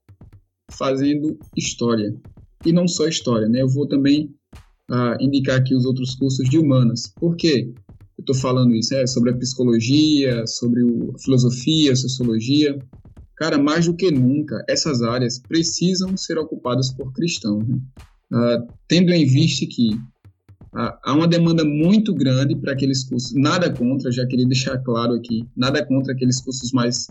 fazendo 0.72 1.38
história. 1.56 2.16
E 2.66 2.72
não 2.72 2.88
só 2.88 3.08
história, 3.08 3.48
né? 3.50 3.62
Eu 3.62 3.70
vou 3.70 3.88
também 3.88 4.34
uh, 4.90 5.22
indicar 5.22 5.60
aqui 5.60 5.76
os 5.76 5.86
outros 5.86 6.16
cursos 6.16 6.50
de 6.50 6.58
humanas. 6.58 7.12
Por 7.20 7.36
quê? 7.36 7.74
Eu 8.18 8.22
estou 8.22 8.36
falando 8.36 8.74
isso, 8.76 8.94
é 8.94 9.08
sobre 9.08 9.32
a 9.32 9.38
psicologia, 9.38 10.46
sobre 10.46 10.82
a 10.84 11.20
filosofia, 11.20 11.92
a 11.92 11.96
sociologia. 11.96 12.78
Cara, 13.36 13.58
mais 13.58 13.88
do 13.88 13.96
que 13.96 14.12
nunca, 14.12 14.64
essas 14.70 15.02
áreas 15.02 15.40
precisam 15.40 16.16
ser 16.16 16.38
ocupadas 16.38 16.94
por 16.94 17.12
cristãos. 17.14 17.68
Né? 17.68 17.80
Uh, 18.32 18.74
tendo 18.88 19.12
em 19.12 19.26
vista 19.26 19.66
que 19.66 20.00
há 20.74 21.14
uma 21.14 21.28
demanda 21.28 21.64
muito 21.66 22.14
grande 22.14 22.56
para 22.56 22.74
aqueles 22.74 23.04
cursos. 23.04 23.34
Nada 23.34 23.72
contra, 23.72 24.12
já 24.12 24.26
queria 24.26 24.48
deixar 24.48 24.78
claro 24.80 25.14
aqui, 25.14 25.46
nada 25.56 25.86
contra 25.86 26.14
aqueles 26.14 26.42
cursos 26.42 26.72
mais 26.72 27.08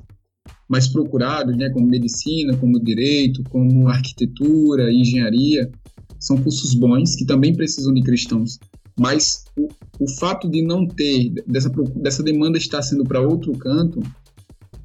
mais 0.69 0.89
procurados, 0.89 1.57
né, 1.57 1.69
como 1.71 1.87
medicina, 1.87 2.57
como 2.57 2.83
direito, 2.83 3.43
como 3.51 3.89
arquitetura, 3.89 4.93
engenharia, 4.93 5.71
são 6.19 6.37
cursos 6.37 6.75
bons 6.75 7.17
que 7.17 7.27
também 7.27 7.55
precisam 7.55 7.93
de 7.93 8.03
cristãos. 8.03 8.59
Mas 8.99 9.45
o, 9.59 9.69
o 9.99 10.09
fato 10.19 10.49
de 10.49 10.63
não 10.63 10.87
ter 10.87 11.33
dessa 11.47 11.71
dessa 11.97 12.23
demanda 12.23 12.57
estar 12.57 12.83
sendo 12.83 13.05
para 13.05 13.21
outro 13.21 13.53
canto, 13.53 14.01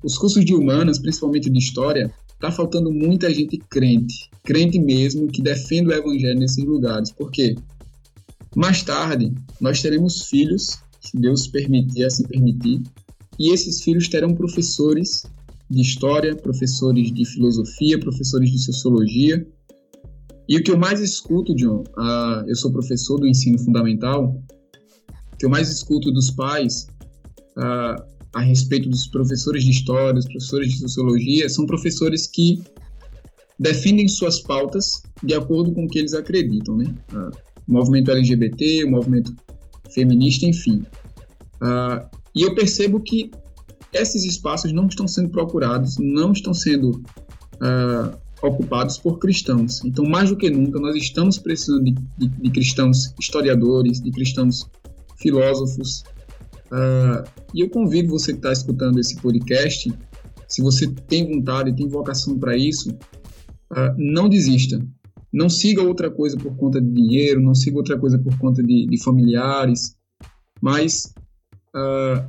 os 0.03 0.17
cursos 0.17 0.43
de 0.43 0.53
humanas, 0.53 0.99
principalmente 0.99 1.49
de 1.49 1.59
história, 1.59 2.11
tá 2.39 2.51
faltando 2.51 2.91
muita 2.91 3.33
gente 3.33 3.57
crente, 3.69 4.29
crente 4.43 4.79
mesmo 4.79 5.27
que 5.27 5.41
defende 5.41 5.89
o 5.89 5.93
evangelho 5.93 6.39
nesses 6.39 6.63
lugares. 6.63 7.11
Por 7.11 7.31
quê? 7.31 7.55
Mais 8.55 8.81
tarde, 8.81 9.33
nós 9.59 9.81
teremos 9.81 10.23
filhos, 10.27 10.79
se 11.01 11.17
Deus 11.17 11.45
permitir, 11.45 12.05
assim 12.05 12.23
permitir, 12.23 12.81
e 13.37 13.53
esses 13.53 13.83
filhos 13.83 14.07
terão 14.07 14.33
professores 14.33 15.23
de 15.69 15.81
história, 15.81 16.35
professores 16.35 17.11
de 17.11 17.25
filosofia, 17.25 17.99
professores 17.99 18.49
de 18.49 18.59
sociologia. 18.59 19.45
E 20.47 20.57
o 20.57 20.63
que 20.63 20.71
eu 20.71 20.77
mais 20.77 21.01
escuto, 21.01 21.53
John, 21.55 21.83
uh, 21.97 22.47
eu 22.47 22.55
sou 22.55 22.71
professor 22.71 23.19
do 23.19 23.27
ensino 23.27 23.59
fundamental, 23.59 24.41
o 25.33 25.37
que 25.37 25.45
eu 25.45 25.49
mais 25.49 25.69
escuto 25.69 26.11
dos 26.11 26.31
pais 26.31 26.87
uh, 27.57 28.01
a 28.33 28.41
respeito 28.41 28.87
dos 28.87 29.07
professores 29.07 29.65
de 29.65 29.71
história, 29.71 30.13
dos 30.13 30.25
professores 30.25 30.69
de 30.69 30.79
sociologia, 30.79 31.49
são 31.49 31.65
professores 31.65 32.27
que 32.27 32.63
defendem 33.59 34.07
suas 34.07 34.39
pautas 34.39 35.01
de 35.23 35.33
acordo 35.33 35.73
com 35.73 35.85
o 35.85 35.87
que 35.87 35.99
eles 35.99 36.13
acreditam, 36.13 36.77
né? 36.77 36.95
Uh, 37.11 37.54
o 37.67 37.73
movimento 37.73 38.11
LGBT, 38.11 38.83
o 38.83 38.91
movimento 38.91 39.35
feminista, 39.91 40.45
enfim. 40.45 40.83
Uh, 41.61 42.05
e 42.35 42.43
eu 42.43 42.53
percebo 42.53 42.99
que 42.99 43.31
esses 43.93 44.25
espaços 44.25 44.71
não 44.73 44.87
estão 44.87 45.07
sendo 45.07 45.29
procurados, 45.29 45.97
não 45.97 46.31
estão 46.33 46.53
sendo 46.53 47.01
uh, 47.55 48.17
ocupados 48.41 48.97
por 48.97 49.19
cristãos. 49.19 49.83
Então, 49.85 50.05
mais 50.05 50.29
do 50.29 50.35
que 50.35 50.49
nunca, 50.49 50.79
nós 50.79 50.95
estamos 50.95 51.37
precisando 51.37 51.83
de, 51.85 51.95
de, 52.17 52.27
de 52.27 52.49
cristãos 52.49 53.13
historiadores, 53.19 54.01
de 54.01 54.11
cristãos 54.11 54.69
filósofos. 55.17 56.03
Uh, 56.67 57.23
e 57.53 57.61
eu 57.61 57.69
convido 57.69 58.09
você 58.09 58.33
que 58.33 58.39
está 58.39 58.51
escutando 58.51 58.99
esse 58.99 59.15
podcast, 59.17 59.91
se 60.47 60.61
você 60.61 60.87
tem 61.07 61.27
vontade, 61.27 61.75
tem 61.75 61.87
vocação 61.87 62.37
para 62.37 62.57
isso, 62.57 62.89
uh, 62.91 63.95
não 63.97 64.27
desista. 64.27 64.85
Não 65.35 65.49
siga 65.49 65.83
outra 65.83 66.09
coisa 66.09 66.37
por 66.37 66.55
conta 66.55 66.79
de 66.79 66.89
dinheiro, 66.89 67.41
não 67.41 67.53
siga 67.53 67.75
outra 67.75 67.99
coisa 67.99 68.17
por 68.17 68.37
conta 68.37 68.63
de, 68.63 68.85
de 68.85 69.03
familiares, 69.03 69.97
mas 70.61 71.13
uh, 71.75 72.25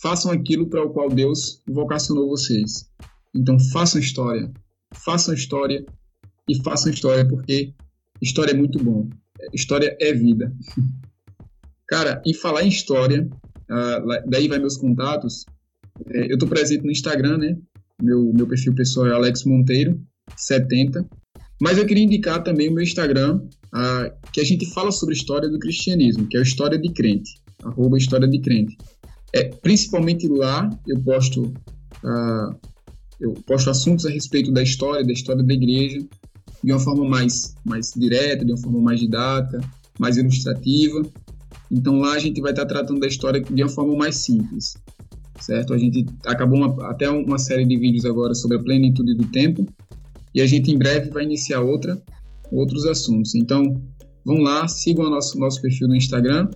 façam 0.00 0.30
aquilo 0.30 0.68
para 0.68 0.84
o 0.84 0.90
qual 0.90 1.08
Deus 1.08 1.60
vocacionou 1.68 2.28
vocês. 2.28 2.88
Então 3.34 3.58
façam 3.58 4.00
história, 4.00 4.52
façam 4.94 5.34
história 5.34 5.84
e 6.48 6.62
façam 6.62 6.92
história 6.92 7.26
porque 7.26 7.74
história 8.22 8.52
é 8.52 8.56
muito 8.56 8.78
bom. 8.84 9.08
História 9.52 9.96
é 10.00 10.12
vida. 10.12 10.54
Cara, 11.88 12.22
em 12.24 12.34
falar 12.34 12.62
em 12.62 12.68
história, 12.68 13.28
uh, 13.68 14.30
daí 14.30 14.46
vai 14.46 14.60
meus 14.60 14.76
contatos. 14.76 15.44
É, 16.06 16.30
eu 16.30 16.34
estou 16.34 16.48
presente 16.48 16.84
no 16.84 16.92
Instagram, 16.92 17.38
né? 17.38 17.58
Meu, 18.00 18.32
meu 18.32 18.46
perfil 18.46 18.76
pessoal 18.76 19.08
é 19.08 19.12
Alex 19.12 19.42
Monteiro 19.42 20.00
70. 20.36 21.04
Mas 21.60 21.76
eu 21.76 21.86
queria 21.86 22.04
indicar 22.04 22.42
também 22.42 22.68
o 22.68 22.72
meu 22.72 22.82
Instagram, 22.82 23.40
que 24.32 24.40
a 24.40 24.44
gente 24.44 24.66
fala 24.72 24.92
sobre 24.92 25.14
história 25.14 25.48
do 25.48 25.58
cristianismo, 25.58 26.26
que 26.26 26.36
é 26.36 26.40
o 26.40 26.42
História 26.42 26.78
de 26.78 26.92
Crente, 26.92 27.34
arroba 27.62 27.98
História 27.98 28.28
de 28.28 28.38
Crente. 28.40 28.76
É, 29.32 29.44
principalmente 29.44 30.26
lá 30.28 30.70
eu 30.86 30.98
posto, 31.00 31.52
eu 33.20 33.34
posto 33.46 33.70
assuntos 33.70 34.06
a 34.06 34.10
respeito 34.10 34.52
da 34.52 34.62
história, 34.62 35.04
da 35.04 35.12
história 35.12 35.42
da 35.42 35.52
igreja, 35.52 35.98
de 36.62 36.72
uma 36.72 36.80
forma 36.80 37.04
mais, 37.04 37.54
mais 37.64 37.92
direta, 37.94 38.44
de 38.44 38.52
uma 38.52 38.58
forma 38.58 38.80
mais 38.80 39.00
didática, 39.00 39.60
mais 39.98 40.16
ilustrativa. 40.16 41.02
Então 41.70 41.98
lá 41.98 42.14
a 42.14 42.18
gente 42.18 42.40
vai 42.40 42.52
estar 42.52 42.66
tratando 42.66 43.00
da 43.00 43.06
história 43.06 43.40
de 43.40 43.62
uma 43.62 43.68
forma 43.68 43.96
mais 43.96 44.16
simples, 44.16 44.74
certo? 45.40 45.74
A 45.74 45.78
gente 45.78 46.06
acabou 46.24 46.58
uma, 46.58 46.90
até 46.90 47.10
uma 47.10 47.38
série 47.38 47.64
de 47.64 47.76
vídeos 47.76 48.04
agora 48.06 48.34
sobre 48.34 48.56
a 48.56 48.62
plenitude 48.62 49.14
do 49.14 49.26
tempo 49.26 49.66
e 50.34 50.40
a 50.40 50.46
gente 50.46 50.70
em 50.70 50.78
breve 50.78 51.10
vai 51.10 51.24
iniciar 51.24 51.60
outra, 51.60 52.00
outros 52.50 52.86
assuntos. 52.86 53.34
Então 53.34 53.80
vão 54.24 54.38
lá, 54.38 54.66
sigam 54.68 55.06
o 55.06 55.10
nosso, 55.10 55.38
nosso 55.38 55.60
perfil 55.60 55.88
no 55.88 55.96
Instagram 55.96 56.48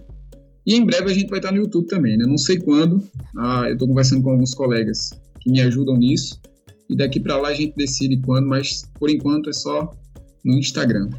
e 0.64 0.76
em 0.76 0.84
breve 0.84 1.10
a 1.10 1.14
gente 1.14 1.28
vai 1.28 1.38
estar 1.38 1.50
no 1.50 1.58
YouTube 1.58 1.86
também, 1.86 2.16
né? 2.16 2.24
Não 2.26 2.38
sei 2.38 2.58
quando, 2.58 3.02
ah, 3.36 3.64
eu 3.66 3.72
estou 3.72 3.88
conversando 3.88 4.22
com 4.22 4.30
alguns 4.30 4.54
colegas 4.54 5.10
que 5.40 5.50
me 5.50 5.60
ajudam 5.60 5.96
nisso. 5.96 6.40
E 6.88 6.96
daqui 6.96 7.18
para 7.18 7.36
lá 7.36 7.48
a 7.48 7.54
gente 7.54 7.74
decide 7.74 8.20
quando, 8.20 8.46
mas 8.46 8.84
por 8.98 9.10
enquanto 9.10 9.50
é 9.50 9.52
só 9.52 9.92
no 10.44 10.54
Instagram. 10.58 11.10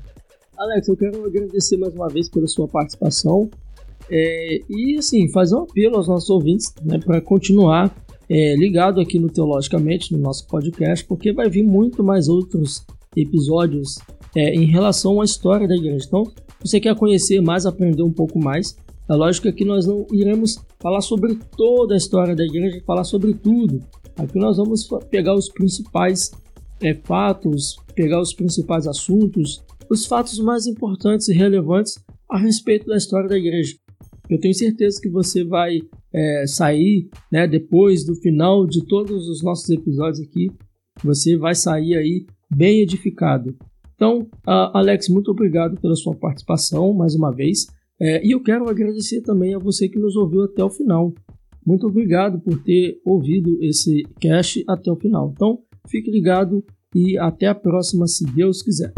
Alex, 0.58 0.88
eu 0.88 0.96
quero 0.96 1.26
agradecer 1.26 1.78
mais 1.78 1.94
uma 1.94 2.08
vez 2.08 2.30
pela 2.30 2.48
sua 2.48 2.68
participação. 2.68 3.50
É, 4.10 4.60
e 4.70 4.98
assim, 4.98 5.30
fazer 5.30 5.56
um 5.56 5.64
apelo 5.64 5.98
aos 5.98 6.08
nossos 6.08 6.30
ouvintes 6.30 6.74
né, 6.84 7.00
para 7.00 7.20
continuar 7.20 7.94
é, 8.30 8.56
ligado 8.56 9.00
aqui 9.00 9.20
no 9.20 9.30
Teologicamente, 9.30 10.14
no 10.14 10.20
nosso 10.20 10.48
podcast, 10.48 11.06
porque 11.06 11.34
vai 11.34 11.50
vir 11.50 11.64
muito 11.64 12.04
mais 12.04 12.28
outros 12.28 12.86
episódios 13.16 14.00
é, 14.36 14.54
em 14.54 14.66
relação 14.66 15.22
à 15.22 15.26
história 15.26 15.68
da 15.68 15.76
igreja. 15.76 16.06
Então, 16.08 16.24
você 16.64 16.80
quer 16.80 16.96
conhecer 16.96 17.42
mais, 17.42 17.66
aprender 17.66 18.04
um 18.04 18.12
pouco 18.12 18.40
mais, 18.40 18.76
é 19.10 19.14
lógico 19.14 19.52
que 19.52 19.66
nós 19.66 19.86
não 19.86 20.08
iremos 20.12 20.58
falar 20.80 21.02
sobre 21.02 21.38
toda 21.58 21.94
a 21.94 21.98
história 21.98 22.36
da 22.36 22.44
igreja, 22.44 22.82
falar 22.86 23.04
sobre 23.04 23.34
tudo. 23.34 23.82
Aqui 24.16 24.40
nós 24.40 24.58
vamos 24.58 24.88
pegar 25.10 25.36
os 25.36 25.50
principais 25.50 26.32
é, 26.82 26.94
fatos, 26.94 27.76
pegar 27.96 28.22
os 28.22 28.34
principais 28.34 28.88
assuntos, 28.88 29.64
os 29.90 30.06
fatos 30.06 30.40
mais 30.40 30.68
importantes 30.68 31.28
e 31.28 31.34
relevantes 31.34 32.00
a 32.30 32.38
respeito 32.38 32.88
da 32.88 32.98
história 32.98 33.28
da 33.28 33.38
igreja. 33.38 33.76
Eu 34.30 34.40
tenho 34.40 34.54
certeza 34.54 35.00
que 35.02 35.10
você 35.10 35.44
vai 35.44 35.80
é, 36.14 36.46
sair, 36.48 37.10
né, 37.32 37.48
depois 37.48 38.06
do 38.06 38.16
final 38.16 38.66
de 38.66 38.86
todos 38.86 39.28
os 39.28 39.44
nossos 39.44 39.70
episódios 39.70 40.22
aqui, 40.22 40.50
você 41.04 41.38
vai 41.38 41.56
sair 41.56 41.96
aí 41.96 42.26
bem 42.50 42.82
edificado. 42.82 43.56
Então, 43.96 44.28
uh, 44.48 44.72
Alex, 44.74 45.10
muito 45.10 45.32
obrigado 45.32 45.80
pela 45.80 45.96
sua 45.96 46.16
participação 46.16 46.94
mais 46.94 47.16
uma 47.16 47.32
vez. 47.32 47.68
É, 48.00 48.26
e 48.26 48.32
eu 48.32 48.42
quero 48.42 48.68
agradecer 48.68 49.22
também 49.22 49.54
a 49.54 49.60
você 49.60 49.88
que 49.88 50.00
nos 50.00 50.16
ouviu 50.16 50.44
até 50.44 50.64
o 50.64 50.70
final. 50.70 51.14
Muito 51.66 51.88
obrigado 51.88 52.40
por 52.40 52.62
ter 52.62 53.00
ouvido 53.06 53.58
esse 53.62 54.04
cast 54.20 54.64
até 54.68 54.92
o 54.92 54.96
final. 54.96 55.32
Então, 55.34 55.60
fique 55.88 56.12
ligado 56.12 56.64
e 56.94 57.18
até 57.18 57.48
a 57.48 57.56
próxima, 57.56 58.06
se 58.08 58.26
Deus 58.26 58.62
quiser. 58.62 58.94